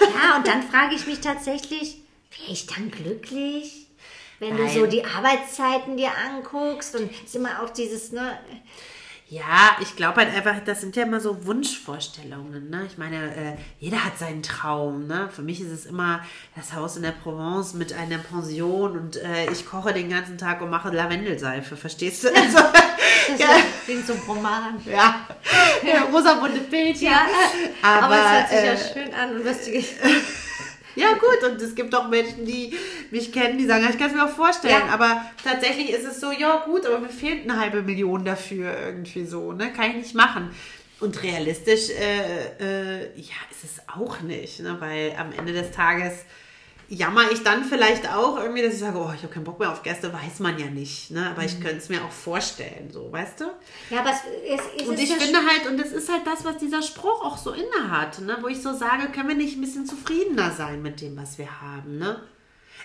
[0.00, 1.98] Ja, und dann frage ich mich tatsächlich,
[2.38, 3.86] wäre ich dann glücklich?
[4.38, 4.74] Wenn du Nein.
[4.74, 8.38] so die Arbeitszeiten dir anguckst und es ist immer auch dieses, ne,
[9.28, 12.70] Ja, ich glaube halt einfach, das sind ja immer so Wunschvorstellungen.
[12.70, 12.84] Ne?
[12.86, 15.08] Ich meine, äh, jeder hat seinen Traum.
[15.08, 15.28] Ne?
[15.34, 16.20] Für mich ist es immer
[16.54, 20.62] das Haus in der Provence mit einer Pension und äh, ich koche den ganzen Tag
[20.62, 21.76] und mache Lavendelseife.
[21.76, 22.28] Verstehst du?
[22.28, 22.58] Also,
[23.28, 23.48] das ja,
[23.84, 24.80] klingt so Roman.
[24.84, 25.26] ja.
[25.84, 27.08] ja, rosa-bunte Bildchen.
[27.08, 27.26] Ja,
[27.82, 29.96] aber, aber, es hört sich äh, ja schön an und lustig.
[30.96, 32.74] Ja, gut, und es gibt auch Menschen, die
[33.10, 34.86] mich kennen, die sagen, ich kann es mir auch vorstellen.
[34.86, 34.94] Ja.
[34.94, 39.26] Aber tatsächlich ist es so, ja, gut, aber mir fehlt eine halbe Million dafür irgendwie
[39.26, 39.72] so, ne?
[39.72, 40.50] Kann ich nicht machen.
[40.98, 44.76] Und realistisch, äh, äh, ja, ist es auch nicht, ne?
[44.80, 46.24] Weil am Ende des Tages
[46.88, 49.70] jammer ich dann vielleicht auch irgendwie, dass ich sage, oh, ich habe keinen Bock mehr
[49.70, 51.30] auf Gäste, weiß man ja nicht, ne?
[51.30, 53.44] Aber ich könnte es mir auch vorstellen, so, weißt du?
[53.90, 56.44] Ja, aber es, es, es Und ist ich finde halt, und das ist halt das,
[56.44, 58.38] was dieser Spruch auch so inne hat, ne?
[58.40, 61.60] wo ich so sage, können wir nicht ein bisschen zufriedener sein mit dem, was wir
[61.60, 62.20] haben, ne?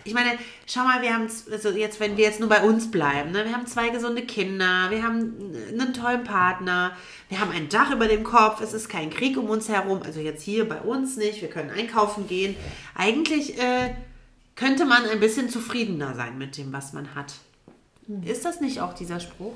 [0.04, 0.32] Ich meine,
[0.66, 3.46] schau mal, wir haben, also jetzt, wenn wir jetzt nur bei uns bleiben, ne?
[3.46, 5.34] wir haben zwei gesunde Kinder, wir haben
[5.70, 6.96] einen tollen Partner,
[7.30, 10.20] wir haben ein Dach über dem Kopf, es ist kein Krieg um uns herum, also
[10.20, 12.56] jetzt hier bei uns nicht, wir können einkaufen gehen.
[12.96, 13.96] Eigentlich äh,
[14.56, 17.34] könnte man ein bisschen zufriedener sein mit dem, was man hat.
[18.26, 19.56] Ist das nicht auch dieser Spruch?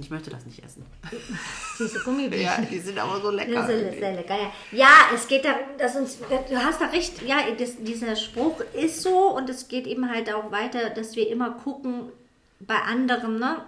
[0.00, 0.84] Ich möchte das nicht essen.
[1.78, 2.64] Diese Gummibärchen.
[2.64, 3.52] Ja, die sind aber so lecker.
[3.54, 4.52] Das ist sehr lecker, ja.
[4.72, 9.02] Ja, es geht darum, dass uns, du hast da recht, ja, das, dieser Spruch ist
[9.02, 12.12] so und es geht eben halt auch weiter, dass wir immer gucken
[12.60, 13.64] bei anderen, ne?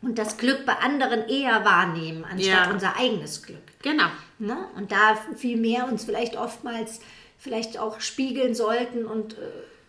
[0.00, 2.70] Und das Glück bei anderen eher wahrnehmen, anstatt Ja.
[2.70, 3.58] unser eigenes Glück.
[3.82, 4.06] Genau.
[4.38, 4.56] Ne?
[4.76, 7.00] Und da viel mehr uns vielleicht oftmals
[7.36, 9.36] vielleicht auch spiegeln sollten und äh,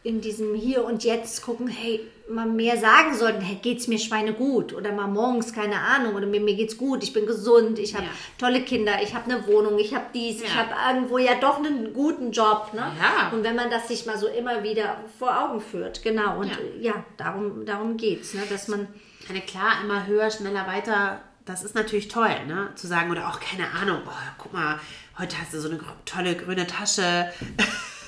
[0.02, 4.34] in diesem Hier und Jetzt gucken, hey, mal mehr sagen sollten, hey, geht's mir Schweine
[4.34, 4.72] gut?
[4.74, 8.06] Oder mal morgens, keine Ahnung, oder mir, mir geht's gut, ich bin gesund, ich habe
[8.06, 8.12] Ja.
[8.38, 10.56] tolle Kinder, ich habe eine Wohnung, ich habe dies, ich Ja.
[10.56, 12.72] habe irgendwo ja doch einen guten Job.
[12.74, 12.80] Ne?
[12.80, 13.30] Ja.
[13.34, 16.39] Und wenn man das sich mal so immer wieder vor Augen führt, genau.
[16.39, 16.91] Und Ja.
[16.91, 18.43] äh, darum, darum geht's, ne?
[18.50, 18.88] dass man
[19.22, 22.70] Ich meine, klar, immer höher, schneller, weiter, das ist natürlich toll, ne?
[22.76, 24.80] Zu sagen, oder auch, keine Ahnung, oh, guck mal,
[25.20, 27.32] heute hast du so eine tolle grüne Tasche.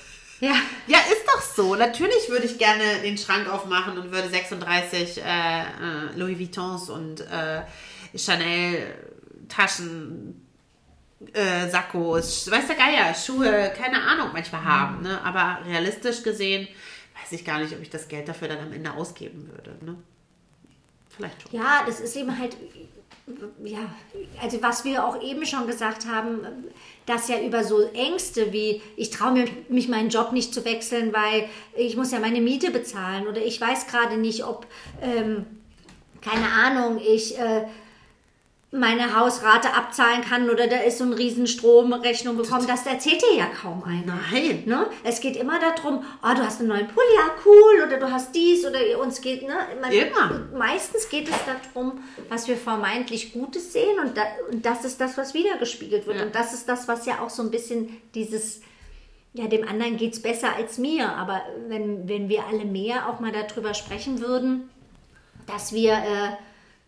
[0.42, 0.56] ja,
[0.88, 1.76] Ja, ist doch so.
[1.76, 5.66] Natürlich würde ich gerne den Schrank aufmachen und würde 36 äh, äh,
[6.16, 7.62] Louis Vuittons und äh,
[8.18, 8.94] Chanel
[9.48, 10.46] Taschen,
[11.34, 15.02] äh, Sakkos, weiß der Geier, Schuhe, keine Ahnung, manchmal haben.
[15.04, 15.22] Ne?
[15.24, 16.68] Aber realistisch gesehen
[17.22, 19.78] weiß ich gar nicht, ob ich das Geld dafür dann am Ende ausgeben würde.
[19.86, 19.98] Ne?
[21.10, 21.60] Vielleicht schon.
[21.60, 22.56] Ja, das ist eben halt,
[23.64, 23.80] ja,
[24.42, 26.40] also was wir auch eben schon gesagt haben,
[27.06, 31.14] dass ja über so Ängste wie, ich traue mir, mich meinen Job nicht zu wechseln,
[31.14, 34.68] weil ich muss ja meine Miete bezahlen oder ich weiß gerade nicht, ob,
[35.02, 35.46] ähm,
[36.22, 37.66] keine Ahnung, ich äh,
[38.74, 43.36] meine Hausrate abzahlen kann oder da ist so ein riesen Stromrechnung bekommen, das erzählt dir
[43.36, 44.18] ja kaum einer.
[44.32, 44.64] Nein.
[44.66, 44.88] Ne?
[45.04, 48.34] Es geht immer darum, oh, du hast einen neuen Pulli, ja cool, oder du hast
[48.34, 49.56] dies, oder uns geht, ne?
[49.82, 50.48] Man, Immer.
[50.58, 51.36] Meistens geht es
[51.74, 56.20] darum, was wir vermeintlich Gutes sehen und, da, und das ist das, was wiedergespiegelt wird.
[56.20, 56.24] Ja.
[56.24, 58.62] Und das ist das, was ja auch so ein bisschen dieses,
[59.34, 61.10] ja, dem anderen geht es besser als mir.
[61.10, 64.70] Aber wenn, wenn wir alle mehr auch mal darüber sprechen würden,
[65.46, 66.38] dass wir, äh,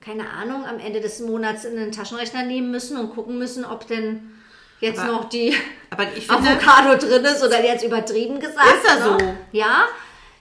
[0.04, 3.88] keine Ahnung, am Ende des Monats in den Taschenrechner nehmen müssen und gucken müssen, ob
[3.88, 4.32] denn
[4.80, 8.68] jetzt Aber- noch die finde, Avocado drin ist oder jetzt übertrieben gesagt.
[8.84, 9.16] Ist ja so.
[9.16, 9.38] ne?
[9.52, 9.86] Ja.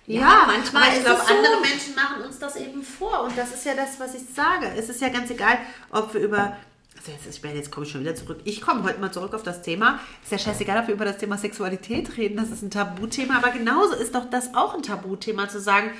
[0.06, 1.32] Ja, manchmal aber ich glaube, so.
[1.34, 3.22] andere Menschen machen uns das eben vor.
[3.22, 4.70] Und das ist ja das, was ich sage.
[4.76, 5.58] Es ist ja ganz egal,
[5.92, 6.56] ob wir über.
[7.02, 8.38] Also jetzt, ich meine, jetzt komme ich schon wieder zurück.
[8.44, 9.98] Ich komme heute mal zurück auf das Thema.
[10.22, 12.36] Ist ja scheißegal, ob wir über das Thema Sexualität reden.
[12.36, 13.38] Das ist ein Tabuthema.
[13.38, 15.90] Aber genauso ist doch das auch ein Tabuthema, zu sagen,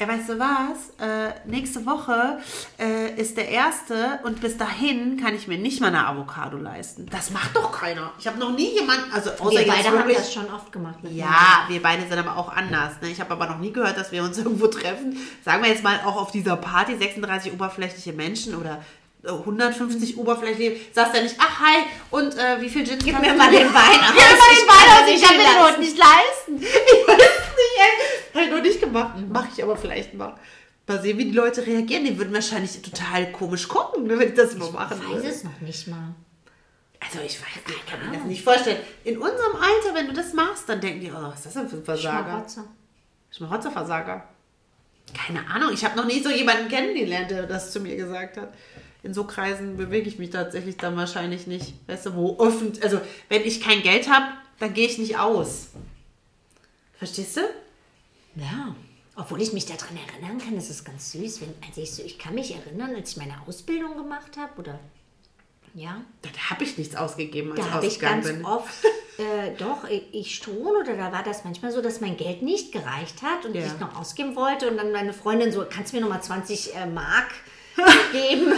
[0.00, 2.38] ja, weißt du was, äh, nächste Woche
[2.78, 7.06] äh, ist der erste und bis dahin kann ich mir nicht mal eine Avocado leisten.
[7.10, 8.12] Das macht doch keiner.
[8.18, 10.98] Ich habe noch nie jemanden, also außer Wir beide haben das schon oft gemacht.
[11.10, 12.94] Ja, wir beide sind aber auch anders.
[13.02, 13.10] Ne?
[13.10, 15.18] Ich habe aber noch nie gehört, dass wir uns irgendwo treffen.
[15.44, 18.82] Sagen wir jetzt mal auch auf dieser Party 36 oberflächliche Menschen oder
[19.32, 20.76] 150 oberflächliche.
[20.92, 24.00] Sagst ja nicht, ach hi, und äh, wie viel Gin Gib mir mal den Wein
[24.00, 24.12] aus.
[24.14, 25.98] Gib mir mal Ich den kann Wein aus, ich nicht kann mir den heute nicht
[25.98, 26.60] leisten.
[26.86, 28.34] Ich weiß nicht, ey.
[28.34, 29.14] Habe ich noch nicht gemacht.
[29.30, 30.34] Mache ich aber vielleicht mal.
[30.86, 32.04] Mal sehen, wie die Leute reagieren.
[32.04, 35.28] Die würden wahrscheinlich total komisch gucken, ne, wenn ich das mal machen Ich weiß würde.
[35.28, 36.14] es noch nicht mal.
[37.00, 38.78] Also ich weiß ich kann mir das nicht vorstellen.
[39.04, 41.68] In unserem Alter, wenn du das machst, dann denken die, oh, was ist das denn
[41.68, 42.24] für ein Versager?
[42.30, 42.64] Schmarotzer.
[43.30, 44.28] Schmarotzerversager.
[45.14, 48.52] Keine Ahnung, ich habe noch nie so jemanden kennengelernt, der das zu mir gesagt hat.
[49.06, 51.74] In so Kreisen bewege ich mich tatsächlich dann wahrscheinlich nicht.
[51.86, 54.26] Weißt du, wo offen, also wenn ich kein Geld habe,
[54.58, 55.68] dann gehe ich nicht aus.
[56.98, 57.40] Verstehst du?
[58.34, 58.74] Ja.
[59.14, 61.40] Obwohl ich mich daran erinnern kann, das ist ganz süß.
[61.40, 64.80] Wenn, als ich, so, ich kann mich erinnern, als ich meine Ausbildung gemacht habe, oder
[65.72, 68.44] ja, Da habe ich nichts ausgegeben, als da ich habe ich ausgegangen ganz bin.
[68.44, 68.84] oft,
[69.18, 72.72] äh, doch, ich, ich schon, oder da war das manchmal so, dass mein Geld nicht
[72.72, 73.64] gereicht hat und Ja.
[73.66, 76.86] ich noch ausgeben wollte und dann meine Freundin so, kannst du mir nochmal 20 äh,
[76.86, 77.28] Mark
[78.12, 78.52] geben?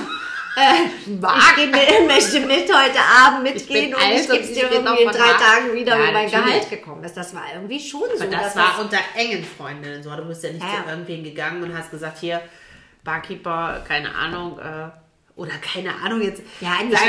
[0.58, 1.56] Äh, Mark?
[1.58, 5.08] Ich mit, möchte mit heute Abend mitgehen bin und ich gebe ich dir irgendwie in
[5.10, 5.32] drei.
[5.32, 6.30] Tagen wieder, Ja, wie mein.
[6.30, 7.16] Gehalt gekommen ist.
[7.16, 8.24] Das war irgendwie schon so.
[8.24, 10.10] Aber das war unter engen Freundinnen so.
[10.16, 10.84] Du bist ja nicht Ja.
[10.84, 12.40] zu irgendwen gegangen und hast gesagt, hier,
[13.04, 14.88] Barkeeper, keine Ahnung, äh,
[15.38, 16.42] oder keine Ahnung jetzt.
[16.60, 17.06] Ja, nicht aber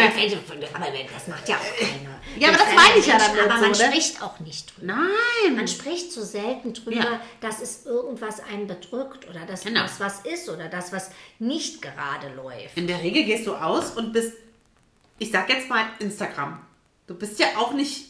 [1.13, 2.21] das macht ja auch keiner.
[2.37, 4.93] Ja, aber das meine ich ja damit Aber man so, spricht auch nicht drüber.
[4.93, 5.55] Nein.
[5.55, 7.21] Man spricht so selten drüber, Ja.
[7.41, 9.81] dass es irgendwas einen bedrückt oder dass Genau.
[9.81, 11.09] das was ist oder das, was
[11.39, 12.77] nicht gerade läuft.
[12.77, 14.33] In der Regel gehst du aus und bist,
[15.17, 16.61] ich sag jetzt mal Instagram.
[17.07, 18.08] Du bist ja auch nicht,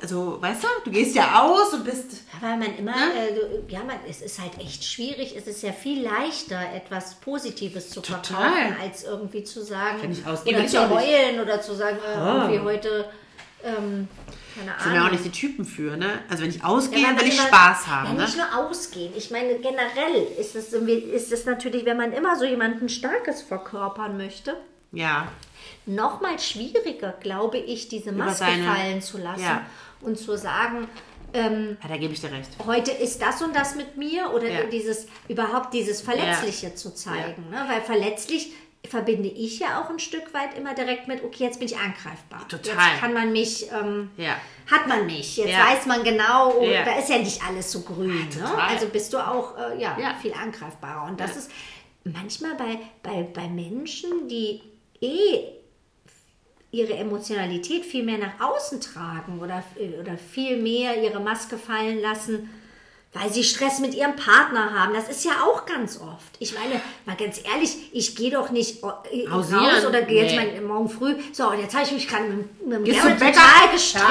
[0.00, 3.08] also weißt du, du gehst ja aus und bist, weil man immer, Ja.
[3.12, 5.34] äh, ja, man, es ist halt echt schwierig.
[5.36, 8.22] Es ist ja viel leichter, etwas Positives zu Total.
[8.50, 11.06] verkaufen, als irgendwie zu sagen, Wenn ich ausgehe, oder zu auch nicht.
[11.08, 12.42] heulen oder zu sagen, Ah.
[12.48, 13.04] irgendwie heute
[13.64, 14.06] ähm,
[14.54, 15.10] keine Sind wir auch Ahnung.
[15.20, 16.20] nicht die Typen für, ne?
[16.30, 18.22] Also wenn ich ausgehe, Ja, will ich man Spaß immer- haben, Ja, ne?
[18.24, 19.12] nicht nur ausgehen.
[19.16, 24.16] Ich meine, generell ist es, ist es natürlich, wenn man immer so jemanden Starkes verkörpern
[24.16, 24.56] möchte,
[24.92, 25.26] Ja.
[25.86, 29.62] noch mal schwieriger, glaube ich, diese Maske fallen zu lassen Ja.
[30.00, 30.88] Und zu sagen,
[31.34, 32.50] ähm, ja, da gebe ich dir recht.
[32.66, 34.62] heute ist das und das mit mir oder Ja.
[34.64, 37.64] dieses überhaupt dieses Verletzliche zu zeigen, ne?
[37.68, 38.52] weil verletzlich
[38.88, 42.46] verbinde ich ja auch ein Stück weit immer direkt mit, okay, jetzt bin ich angreifbar.
[42.48, 42.74] Total.
[42.92, 44.36] Jetzt kann man mich, ähm, Ja.
[44.70, 45.36] hat man mich.
[45.36, 45.66] Jetzt Ja.
[45.66, 46.84] weiß man genau, oh, Ja.
[46.84, 48.26] da ist ja nicht alles so grün.
[48.38, 48.62] Ja, ne?
[48.62, 50.14] Also bist du auch äh, ja, Ja.
[50.22, 51.08] viel angreifbarer.
[51.10, 51.50] Und das ist
[52.04, 54.62] manchmal bei, bei, bei Menschen, die
[55.02, 55.44] eh
[56.70, 59.62] ihre Emotionalität viel mehr nach außen tragen oder,
[60.00, 62.50] oder viel mehr ihre Maske fallen lassen,
[63.14, 64.92] weil sie Stress mit ihrem Partner haben.
[64.92, 66.36] Das ist ja auch ganz oft.
[66.40, 69.86] Ich meine, mal ganz ehrlich, ich gehe doch nicht äh, raus Hausieren?
[69.86, 70.60] oder gehe jetzt Nee.
[70.60, 71.14] mal morgen früh.
[71.32, 73.32] So, und jetzt habe ich mich gerade mit, mit dem Bäcker?
[73.32, 74.06] total gestritten.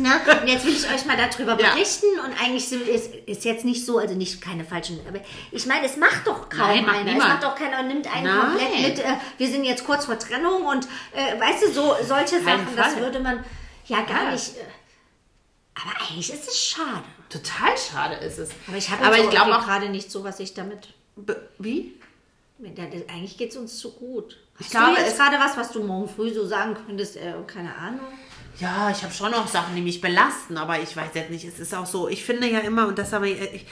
[0.00, 0.10] Ne?
[0.40, 1.72] Und jetzt will ich euch mal darüber Ja.
[1.72, 5.20] berichten und eigentlich sind, ist, ist jetzt nicht so, also nicht keine falschen, aber
[5.52, 6.98] ich meine, es macht doch kaum Nein, einer.
[6.98, 7.28] Es niemand.
[7.30, 8.40] macht doch keiner, nimmt einen Nein.
[8.58, 12.40] komplett mit, äh, wir sind jetzt kurz vor Trennung und äh, weißt du, so solche
[12.42, 13.02] Keinen Sachen, das Fall.
[13.02, 13.44] würde man
[13.86, 14.30] ja gar Ja.
[14.32, 14.56] nicht.
[14.56, 14.60] Äh,
[15.74, 17.04] aber eigentlich ist es schade.
[17.28, 18.50] Total schade ist es.
[18.66, 19.64] Aber ich habe ich auch glaube irgendwie auch.
[19.66, 20.88] gerade nicht so, was ich damit.
[21.58, 21.94] Wie?
[22.58, 24.36] Ja, das- Eigentlich geht es uns zu gut.
[24.56, 27.16] Hast Ich glaube, du jetzt es- gerade was, was du morgen früh so sagen könntest?
[27.16, 28.00] Äh, keine Ahnung.
[28.60, 31.58] Ja, ich habe schon noch Sachen, die mich belasten, aber ich weiß jetzt nicht, es
[31.58, 33.66] ist auch so, ich finde ja immer, und das habe ich, ich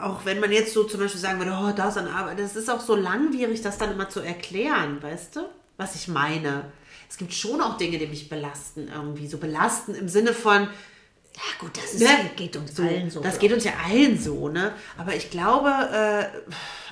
[0.00, 2.68] auch wenn man jetzt so zum Beispiel sagen würde, oh, das an Arbeit, das ist
[2.70, 5.40] auch so langwierig, das dann immer zu erklären, weißt du,
[5.76, 6.64] was ich meine.
[7.08, 11.42] Es gibt schon auch Dinge, die mich belasten irgendwie, so belasten im Sinne von, Ja,
[11.58, 12.30] gut, das ist, Ne?
[12.36, 13.20] geht uns so, allen so.
[13.20, 14.72] Das geht uns ja allen so, ne?
[14.98, 16.24] Aber ich glaube, äh,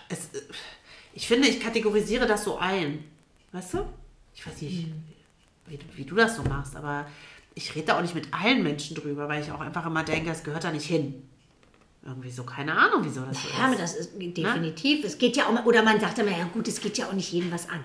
[0.08, 0.28] es,
[1.14, 3.04] ich finde, ich kategorisiere das so ein.
[3.52, 3.86] Weißt du?
[4.34, 4.86] Ich weiß nicht,
[5.70, 7.06] wie, du- wie du das so machst, aber
[7.54, 10.30] ich rede da auch nicht mit allen Menschen drüber, weil ich auch einfach immer denke,
[10.30, 11.26] es gehört da nicht hin.
[12.04, 13.82] Irgendwie so, keine Ahnung, wieso das so Ja, aber ist.
[13.82, 15.04] das ist definitiv.
[15.04, 17.30] Es geht ja auch, oder man sagt immer, ja gut, es geht ja auch nicht
[17.32, 17.82] jedem was an.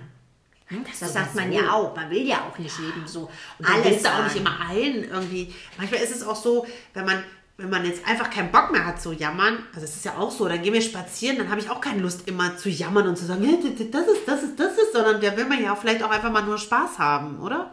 [0.68, 0.84] Hm?
[0.84, 1.64] Das, sagt man sowieso.
[1.64, 1.94] ja auch.
[1.94, 3.28] Man will ja auch nicht jedem so
[3.58, 5.54] Und alles willst du auch nicht immer allen irgendwie.
[5.76, 7.22] Manchmal ist es auch so, wenn man,
[7.58, 10.30] wenn man jetzt einfach keinen Bock mehr hat zu jammern, also es ist ja auch
[10.30, 13.16] so, dann gehen wir spazieren, dann habe ich auch keine Lust immer zu jammern und
[13.16, 13.58] zu sagen, "Hey,
[13.92, 16.32] das ist, das ist, das ist, sondern da will man ja auch vielleicht auch einfach
[16.32, 17.72] mal nur Spaß haben, oder?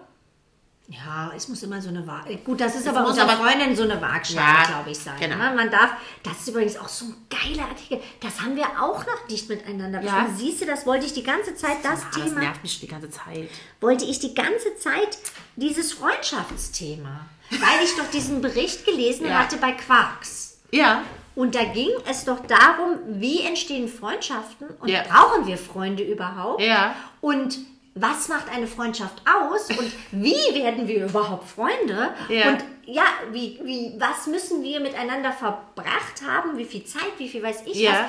[0.89, 2.35] Ja, es muss immer so eine Waage.
[2.37, 5.15] Gut, das ist Es aber aber- Freundinnen so eine Waagschale, Ja, glaube ich, sein.
[5.17, 5.37] genau.
[5.37, 5.53] ne?
[5.55, 5.91] Man darf,
[6.23, 8.01] das ist übrigens auch so ein geiler Artikel.
[8.19, 10.11] Das haben wir auch noch nicht miteinander Ja.
[10.23, 10.35] besprochen.
[10.37, 12.87] Siehst du, das wollte ich die ganze Zeit, das Ah, das Thema, nervt mich die
[12.87, 13.49] ganze Zeit.
[13.79, 15.17] wollte ich die ganze Zeit
[15.55, 17.27] dieses Freundschaftsthema.
[17.49, 19.39] Weil ich doch diesen Bericht gelesen Ja.
[19.39, 20.57] hatte bei Quarks.
[20.71, 21.03] Ja.
[21.35, 25.03] Und da ging es doch darum, wie entstehen Freundschaften und Ja.
[25.09, 26.61] brauchen wir Freunde überhaupt?
[26.61, 26.95] Ja.
[27.21, 27.57] Und
[27.95, 29.69] was macht eine Freundschaft aus?
[29.77, 32.13] Und wie werden wir überhaupt Freunde?
[32.29, 32.49] Ja.
[32.49, 36.57] Und ja, wie, wie, was müssen wir miteinander verbracht haben?
[36.57, 37.91] Wie viel Zeit, wie viel weiß ich Ja.
[37.91, 37.99] was?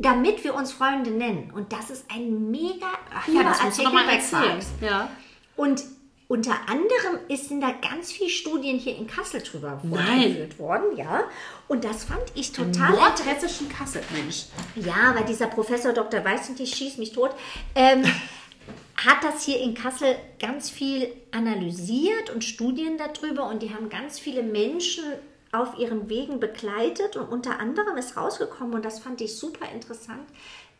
[0.00, 1.50] Damit wir uns Freunde nennen.
[1.54, 4.60] Und das ist ein mega Ach cooler ja, das musst du Artikel noch mal erzählen.
[4.80, 5.10] Ja.
[5.56, 5.82] Und
[6.28, 11.24] unter anderem ist- sind da ganz viele Studien hier in Kassel drüber vorgeführt worden, ja.
[11.68, 14.44] Und das fand ich total Nordhessischen Kassel, Mensch.
[14.76, 16.24] ja, weil dieser Professor Dr.
[16.24, 17.30] Weißentich schießt mich tot,
[17.74, 18.04] ähm,
[18.96, 24.18] hat das hier in Kassel ganz viel analysiert und Studien darüber und die haben ganz
[24.18, 25.04] viele Menschen
[25.52, 30.28] auf ihren Wegen begleitet und unter anderem ist rausgekommen und das fand ich super interessant,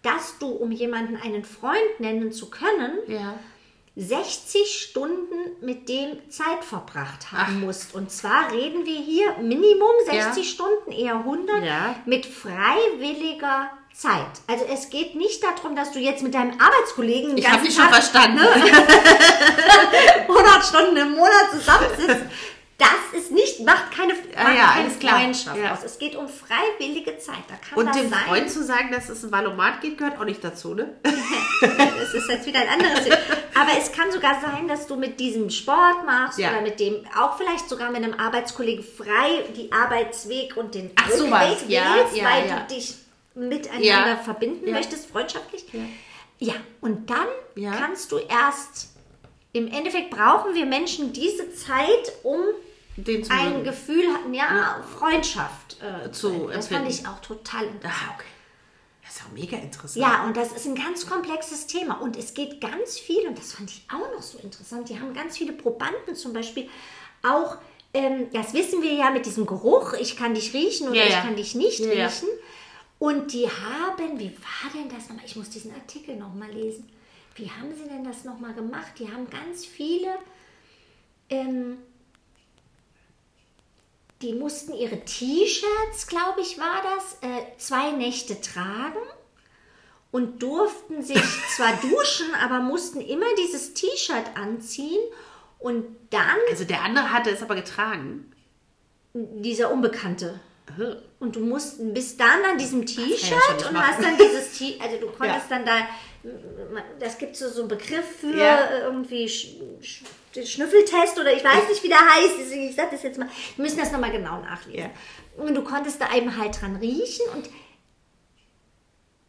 [0.03, 3.39] dass du, um jemanden einen Freund nennen zu können, Ja.
[3.97, 7.97] 60 Stunden mit dem Zeit verbracht haben musst.
[7.97, 10.43] Und zwar reden wir hier Minimum 60 Ja.
[10.45, 11.97] Stunden, eher 100, Ja.
[12.07, 14.27] mit freiwilliger Zeit.
[14.47, 17.85] Also es geht nicht darum, dass du jetzt mit deinem Arbeitskollegen Ich habe dich schon
[17.85, 18.39] Tag verstanden.
[20.29, 22.25] 100 Stunden im Monat zusammensitzt.
[22.79, 22.89] Das
[23.21, 24.91] ist nicht, macht keine, macht Ah ja, keine.
[24.91, 25.73] Freundschaft Ja.
[25.73, 25.79] aus.
[25.85, 27.43] Es geht um freiwillige Zeit.
[27.49, 28.21] Da kann Und dem sein.
[28.29, 30.95] Freund zu sagen, dass es ein Valomat geht, gehört auch nicht dazu, ne?
[31.61, 33.17] Das ist jetzt wieder ein anderes Thema.
[33.61, 36.51] Aber es kann sogar sein, dass du mit diesem Sport machst Ja.
[36.51, 41.11] oder mit dem, auch vielleicht sogar mit einem Arbeitskollegen frei die Arbeitsweg und den Ach,
[41.11, 41.65] sowas.
[41.67, 42.95] Ja, wählst, ja, weil du dich
[43.39, 44.17] miteinander Ja.
[44.17, 44.73] verbinden Ja.
[44.75, 45.65] möchtest, freundschaftlich.
[46.41, 46.55] Ja.
[46.81, 47.27] und dann
[47.79, 48.91] kannst du erst,
[49.53, 52.41] im Endeffekt brauchen wir Menschen diese Zeit, um
[53.31, 53.65] ein.
[53.65, 56.89] Gefühl, ja, Freundschaft äh, Zu Das fand empfinden.
[56.89, 57.95] ich auch total interessant.
[58.09, 58.25] Ah, okay.
[59.05, 60.05] Das ist auch mega interessant.
[60.05, 61.95] Ja, und das ist ein ganz komplexes Thema.
[62.01, 65.15] Und es geht ganz viel, und das fand ich auch noch so interessant, die haben
[65.15, 66.69] ganz viele Probanden zum Beispiel
[67.23, 67.57] auch,
[67.95, 71.13] ähm, das wissen wir ja mit diesem Geruch, ich kann dich riechen oder Ja, ich
[71.13, 71.23] ja.
[71.23, 72.07] kann dich nicht ja.
[72.07, 72.29] riechen.
[72.99, 75.25] Und die haben, wie war denn das nochmal?
[75.25, 76.89] Ich muss diesen Artikel nochmal lesen.
[77.37, 78.93] Wie haben sie denn das nochmal gemacht?
[78.99, 80.19] Die haben ganz viele
[81.31, 81.79] ähm,
[84.23, 88.99] die mussten ihre T-Shirts, glaube ich, war das, äh, zwei Nächte tragen
[90.11, 91.23] und durften sich
[91.57, 95.01] zwar duschen, aber mussten immer dieses T-Shirt anziehen
[95.59, 98.33] und dann Also der andere hatte es aber getragen.
[99.15, 100.41] dieser Unbekannte.
[101.21, 103.11] Und du musst bis dann an diesem T-Shirt
[103.57, 105.59] nicht und hast dann dieses T, also du konntest Ja.
[105.59, 105.89] dann da,
[107.01, 108.83] das gibt so so einen Begriff für Ja.
[108.83, 109.49] irgendwie Sch,
[109.81, 110.03] Sch,
[110.37, 113.29] den Schnüffeltest oder ich weiß nicht, wie der heißt, deswegen ich sag das jetzt mal.
[113.57, 114.91] Wir müssen das nochmal genau nachlesen.
[115.37, 117.49] Und du konntest da eben halt dran riechen und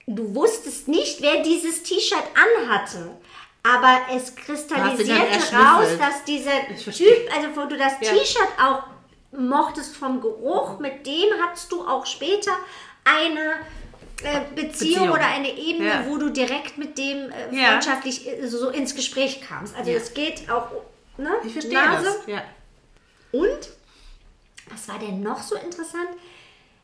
[0.08, 3.12] du wusstest nicht, wer dieses T-Shirt anhatte.
[3.64, 6.52] Aber es kristallisierte raus, dass dieser.
[6.92, 8.14] Typ, also wo du das Ja.
[8.14, 8.84] T-Shirt auch
[9.32, 12.52] mochtest vom Geruch, mit dem hattest du auch später
[13.04, 13.54] eine
[14.24, 15.10] äh, Beziehung, Beziehung.
[15.12, 16.06] oder eine Ebene, Ja.
[16.08, 17.70] wo du direkt mit dem äh, Ja.
[17.72, 19.76] freundschaftlich äh, so ins Gespräch kamst.
[19.78, 19.98] Also Ja.
[19.98, 20.68] es geht auch,
[21.18, 21.30] ne?
[21.46, 22.06] Ich verstehe Nase.
[22.06, 22.28] das.
[22.28, 22.44] Ja.
[23.32, 23.70] Und
[24.70, 26.10] was war denn noch so interessant?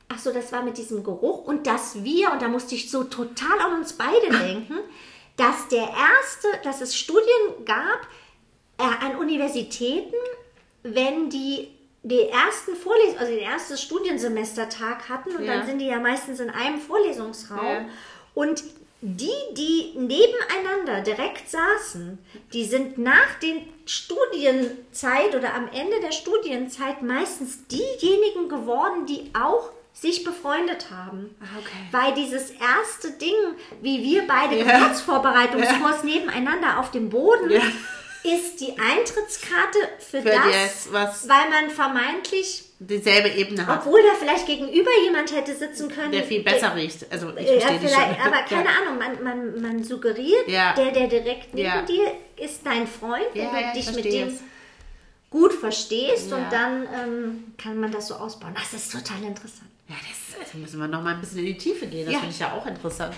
[0.07, 3.03] Ach so, das war mit diesem Geruch und dass wir, und da musste ich so
[3.03, 4.75] total an uns beide denken,
[5.35, 8.07] dass der erste, dass es Studien gab
[8.77, 10.13] äh, an Universitäten,
[10.83, 11.74] wenn die
[12.07, 15.55] die ersten Vorlesungen, also den ersten Studiensemestertag hatten und Ja.
[15.57, 17.85] dann sind die ja meistens in einem Vorlesungsraum Ja.
[18.35, 18.63] und
[19.01, 22.17] die, die nebeneinander direkt saßen,
[22.53, 29.71] die sind nach den Studienzeit oder am Ende der Studienzeit meistens diejenigen geworden, die auch
[29.93, 31.35] sich befreundet haben.
[31.41, 31.77] Ah, okay.
[31.91, 33.33] Weil dieses erste Ding,
[33.81, 34.79] wie wir beide Ja.
[34.79, 37.61] Geburtsvorbereitungskurs nebeneinander auf dem Boden, Ja.
[38.25, 43.79] Ist die Eintrittskarte für, Für das, das, was- weil man vermeintlich, Dieselbe Ebene hat.
[43.79, 47.05] obwohl da vielleicht gegenüber jemand hätte sitzen können, Der viel besser riecht.
[47.11, 48.27] Also ich ja, verstehe vielleicht, schon.
[48.33, 48.71] aber keine ja.
[48.81, 50.73] Ahnung, man, man, man suggeriert, Ja.
[50.73, 51.81] der, der direkt neben Ja.
[51.83, 54.39] dir ist dein Freund, wenn du dich mit dem es.
[55.29, 58.53] gut verstehst und dann ähm, kann man das so ausbauen.
[58.55, 59.69] Das ist total interessant.
[59.87, 62.05] Ja, das, also müssen wir noch mal ein bisschen in die Tiefe gehen.
[62.05, 63.13] Das finde ich ja auch interessant.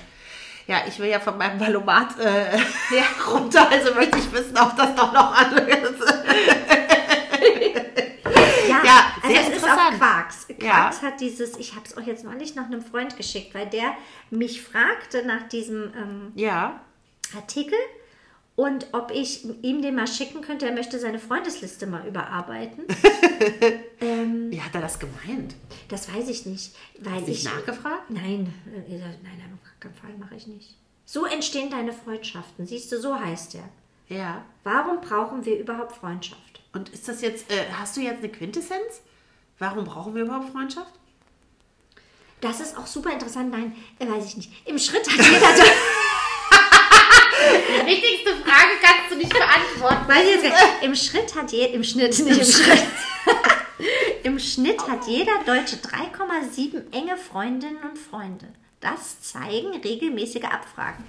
[0.67, 2.57] Ja, ich will ja von meinem Valomat äh,
[3.31, 6.03] runter, also möchte ich wissen, ob das doch noch andere ist.
[8.67, 9.93] Ja, Ja, also sehr es ist interessant.
[9.93, 10.47] auf Quarks.
[10.49, 10.55] Ja.
[10.57, 13.93] Quarks hat dieses, ich habe es auch jetzt neulich noch einem Freund geschickt, weil der
[14.29, 16.79] mich fragte nach diesem ähm, Ja,
[17.35, 17.77] Artikel
[18.55, 20.65] und ob ich ihm den mal schicken könnte.
[20.65, 22.85] Er möchte seine Freundesliste mal überarbeiten.
[24.01, 25.55] ähm, wie hat er das gemeint?
[25.89, 28.09] das weiß ich nicht, weil Hast ich nachgefragt?
[28.09, 30.75] Nein, äh, nein, nein, keinen Fall mache ich nicht.
[31.05, 32.65] So entstehen deine Freundschaften.
[32.67, 33.69] Siehst du, so heißt er.
[34.07, 34.43] Ja.
[34.63, 36.61] Warum brauchen wir überhaupt Freundschaft?
[36.73, 39.01] Und ist das jetzt, äh, hast du jetzt eine Quintessenz?
[39.59, 40.91] Warum brauchen wir überhaupt Freundschaft?
[42.41, 43.51] Das ist auch super interessant.
[43.51, 44.51] Nein, äh, weiß ich nicht.
[44.67, 45.47] Im Schritt hat jeder.
[47.47, 50.07] Die wichtigste Frage kannst du nicht beantworten.
[50.07, 50.83] weiß ich jetzt gar.
[50.83, 51.73] Im Schritt hat jeder.
[51.73, 52.83] Im Schnitt, nicht im Schritt.
[54.23, 58.47] Im Schnitt hat jeder Deutsche 3,7 enge Freundinnen und Freunde.
[58.79, 61.03] Das zeigen regelmäßige Abfragen.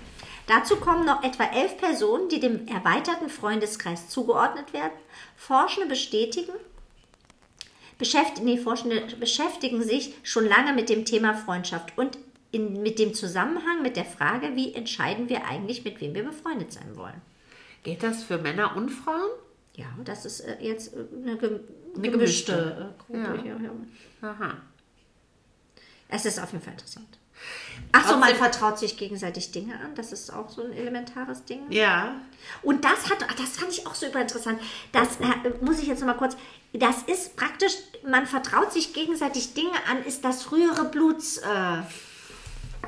[0.47, 4.93] Dazu kommen noch etwa elf Personen, die dem erweiterten Freundeskreis zugeordnet werden.
[5.37, 6.53] Forschende bestätigen,
[7.99, 12.17] beschäftigen, nee, Forschende beschäftigen sich schon lange mit dem Thema Freundschaft und
[12.51, 16.73] in, mit dem Zusammenhang mit der Frage, wie entscheiden wir eigentlich, mit wem wir befreundet
[16.73, 17.21] sein wollen.
[17.83, 19.31] Geht das für Männer und Frauen?
[19.75, 21.61] Ja, das ist äh, jetzt äh, eine, gem
[21.95, 22.95] Eine gemischte gemischte.
[22.95, 23.49] äh, Gruppe.
[24.23, 24.29] Ja.
[24.31, 24.57] Aha.
[26.09, 27.18] Es ist auf jeden Fall interessant.
[27.93, 29.95] Ach so, man vertraut sich gegenseitig Dinge an.
[29.95, 31.63] Das ist auch so ein elementares Ding.
[31.71, 32.17] Ja.
[32.63, 34.61] Und das hat, ach, das fand ich auch super interessant.
[34.93, 36.37] Das äh, muss ich jetzt noch mal kurz.
[36.73, 37.73] Das ist praktisch,
[38.07, 41.83] man vertraut sich gegenseitig Dinge an, ist das frühere Bluts, äh,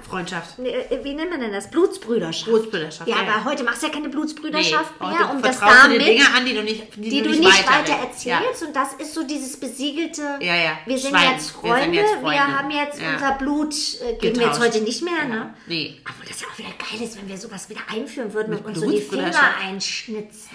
[0.08, 0.58] Freundschaft.
[0.58, 1.70] äh, wie nennt man denn das?
[1.70, 2.46] Blutsbrüderschaft.
[2.46, 3.44] Blutsbrüderschaft, Ja, ja, aber ja.
[3.44, 5.30] heute machst du ja keine Blutsbrüderschaft heute mehr.
[5.30, 7.68] Und das vertraust du damit Dinge an, die du nicht, die, die du nicht, nicht
[7.68, 8.62] weiter, weiter erzählst.
[8.62, 10.78] Und das ist so dieses besiegelte, Ja, ja.
[10.86, 11.32] wir sind Schwein.
[11.32, 12.58] jetzt Wir sind Freunde, wir, jetzt Freunde.
[12.58, 13.12] haben jetzt Ja.
[13.14, 15.24] unser Blut, äh, geben wir jetzt heute nicht mehr, Ja.
[15.28, 15.54] ne?
[15.66, 16.00] Nee.
[16.08, 18.66] Obwohl das ja auch wieder geil ist, wenn wir sowas wieder einführen würden Mit und
[18.68, 19.32] uns so die Finger
[19.64, 20.50] einschnitzen.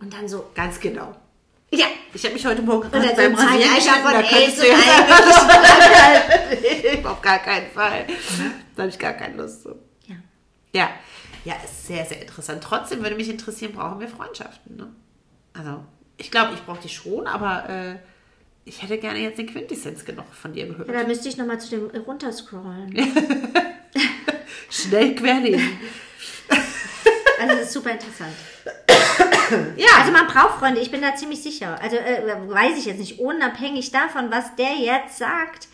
[0.00, 1.14] Und dann so, Ganz genau.
[1.70, 4.58] Ja, Ich habe mich heute Morgen so beim von da und du eigentlich.
[6.62, 7.06] jetzt...
[7.06, 8.06] Auf gar keinen Fall.
[8.74, 9.76] Da habe ich gar keine Lust zu.
[10.06, 10.16] Ja.
[10.72, 10.90] Ja.
[11.44, 12.62] Ja, ist sehr, sehr interessant.
[12.62, 14.88] Trotzdem würde mich interessieren, brauchen wir Freundschaften, ne?
[15.54, 15.84] Also,
[16.16, 17.96] ich glaube, ich brauche die schon, aber äh,
[18.64, 20.88] ich hätte gerne jetzt den Quintessenz genug von dir gehört.
[20.88, 22.94] Ja, da müsste ich nochmal zu dem runterscrollen.
[24.70, 25.78] Schnell querlesen.
[27.40, 28.34] Also das ist super interessant.
[29.76, 31.78] Ja, Also man braucht Freunde, ich bin da ziemlich sicher.
[31.82, 35.68] Also äh, weiß ich jetzt nicht, unabhängig davon, was der jetzt sagt,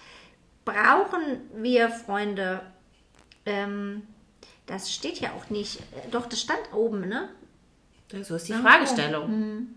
[0.65, 1.23] brauchen
[1.55, 2.61] wir Freunde.
[3.47, 4.03] Ähm,
[4.67, 5.81] das steht ja auch nicht.
[6.11, 7.29] Doch, das stand oben, ne?
[8.23, 9.69] so ist die Fragestellung.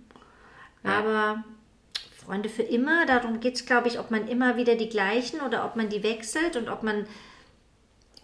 [0.83, 1.43] Aber
[2.23, 5.65] Freunde für immer, darum geht es, glaube ich, ob man immer wieder die gleichen oder
[5.65, 7.05] ob man die wechselt und ob man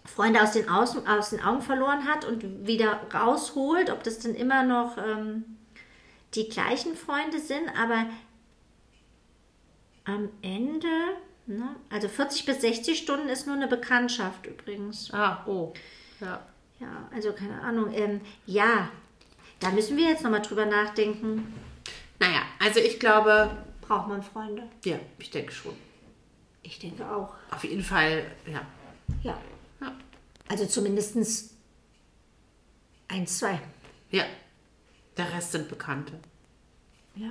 [0.04, 4.34] Freunde aus den, Außen, aus den Augen verloren hat und wieder rausholt, ob das dann
[4.34, 5.56] immer noch ähm,
[6.34, 8.06] die gleichen Freunde sind, aber
[10.04, 10.88] am Ende,
[11.46, 15.12] ne, also 40 bis 60 Stunden ist nur eine Bekanntschaft übrigens.
[15.12, 15.72] Ah, oh.
[16.20, 16.46] Ja.
[16.80, 17.92] Ja, also keine Ahnung.
[17.94, 18.90] Ähm, ja,
[19.60, 21.54] da müssen wir jetzt nochmal drüber nachdenken.
[22.18, 24.68] Naja, also ich glaube, Braucht man Freunde?
[24.84, 25.74] ja, ich denke schon.
[26.62, 27.34] Ich denke auch.
[27.50, 28.66] Auf jeden Fall, ja.
[29.22, 29.38] Ja.
[29.80, 29.92] Ja.
[30.48, 31.16] Also zumindest
[33.08, 33.60] eins, zwei.
[34.10, 34.24] Ja.
[35.16, 36.18] Der Rest sind Bekannte.
[37.14, 37.30] Ja.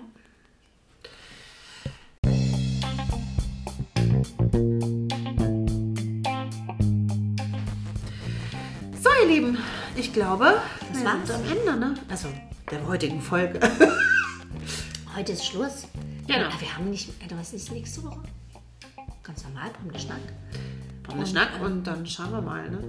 [9.01, 9.57] So, ihr Lieben,
[9.95, 10.61] ich glaube,
[10.93, 11.31] Das war's.
[11.31, 11.93] am Ende, ne?
[12.09, 12.29] Also,
[12.69, 13.59] der heutigen Folge.
[15.15, 15.87] Heute ist Schluss.
[16.27, 16.45] Genau.
[16.47, 18.21] Aber wir haben nicht, äh, was ist nächste Woche?
[19.23, 20.19] Ganz normal, Pommeschnack.
[21.07, 22.79] Haben wir Schnack und dann schauen wir mal, ne?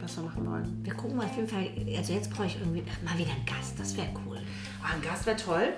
[0.00, 0.80] Was wir machen wollen.
[0.84, 3.78] Wir gucken mal auf jeden Fall, also jetzt brauche ich irgendwie mal wieder einen Gast,
[3.78, 4.38] das wäre cool.
[4.82, 5.72] Oh, ein Gast wäre toll.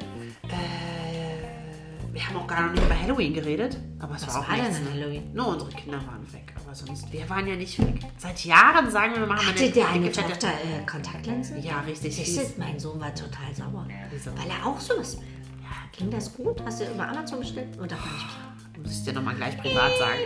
[0.44, 3.76] Äh, wir haben auch gar noch nicht über Halloween geredet.
[3.98, 4.90] Aber es Was war auch war denn nichts, an ne?
[4.92, 5.32] Halloween?
[5.34, 6.54] Nur unsere Kinder waren weg.
[6.64, 8.00] Aber sonst, wir waren ja nicht weg.
[8.16, 11.62] Seit Jahren sagen wir, wir machen Hatte der eine Tochter äh, Kontaktlinsen?
[11.62, 12.14] Ja, richtig.
[12.14, 13.86] Siehst mein Sohn war total sauer.
[14.10, 14.30] Wieso?
[14.36, 15.24] Weil er auch sowas will.
[15.62, 16.62] Ja, ging das gut?
[16.64, 17.76] Hast du über Amazon bestellt?
[17.78, 18.53] Oder gar nicht?
[18.82, 20.18] Muss ich dir nochmal gleich privat sagen.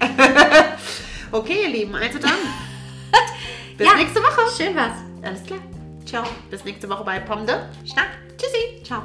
[1.32, 2.32] Okay, ihr Lieben, also dann.
[3.78, 3.94] Bis Ja.
[3.94, 4.40] nächste Woche.
[4.56, 4.92] Schön was.
[5.22, 5.60] Alles klar.
[6.04, 6.24] Ciao.
[6.50, 7.68] Bis nächste Woche bei Pomde.
[7.84, 8.08] Schnack.
[8.36, 8.82] Tschüssi.
[8.82, 9.02] Ciao.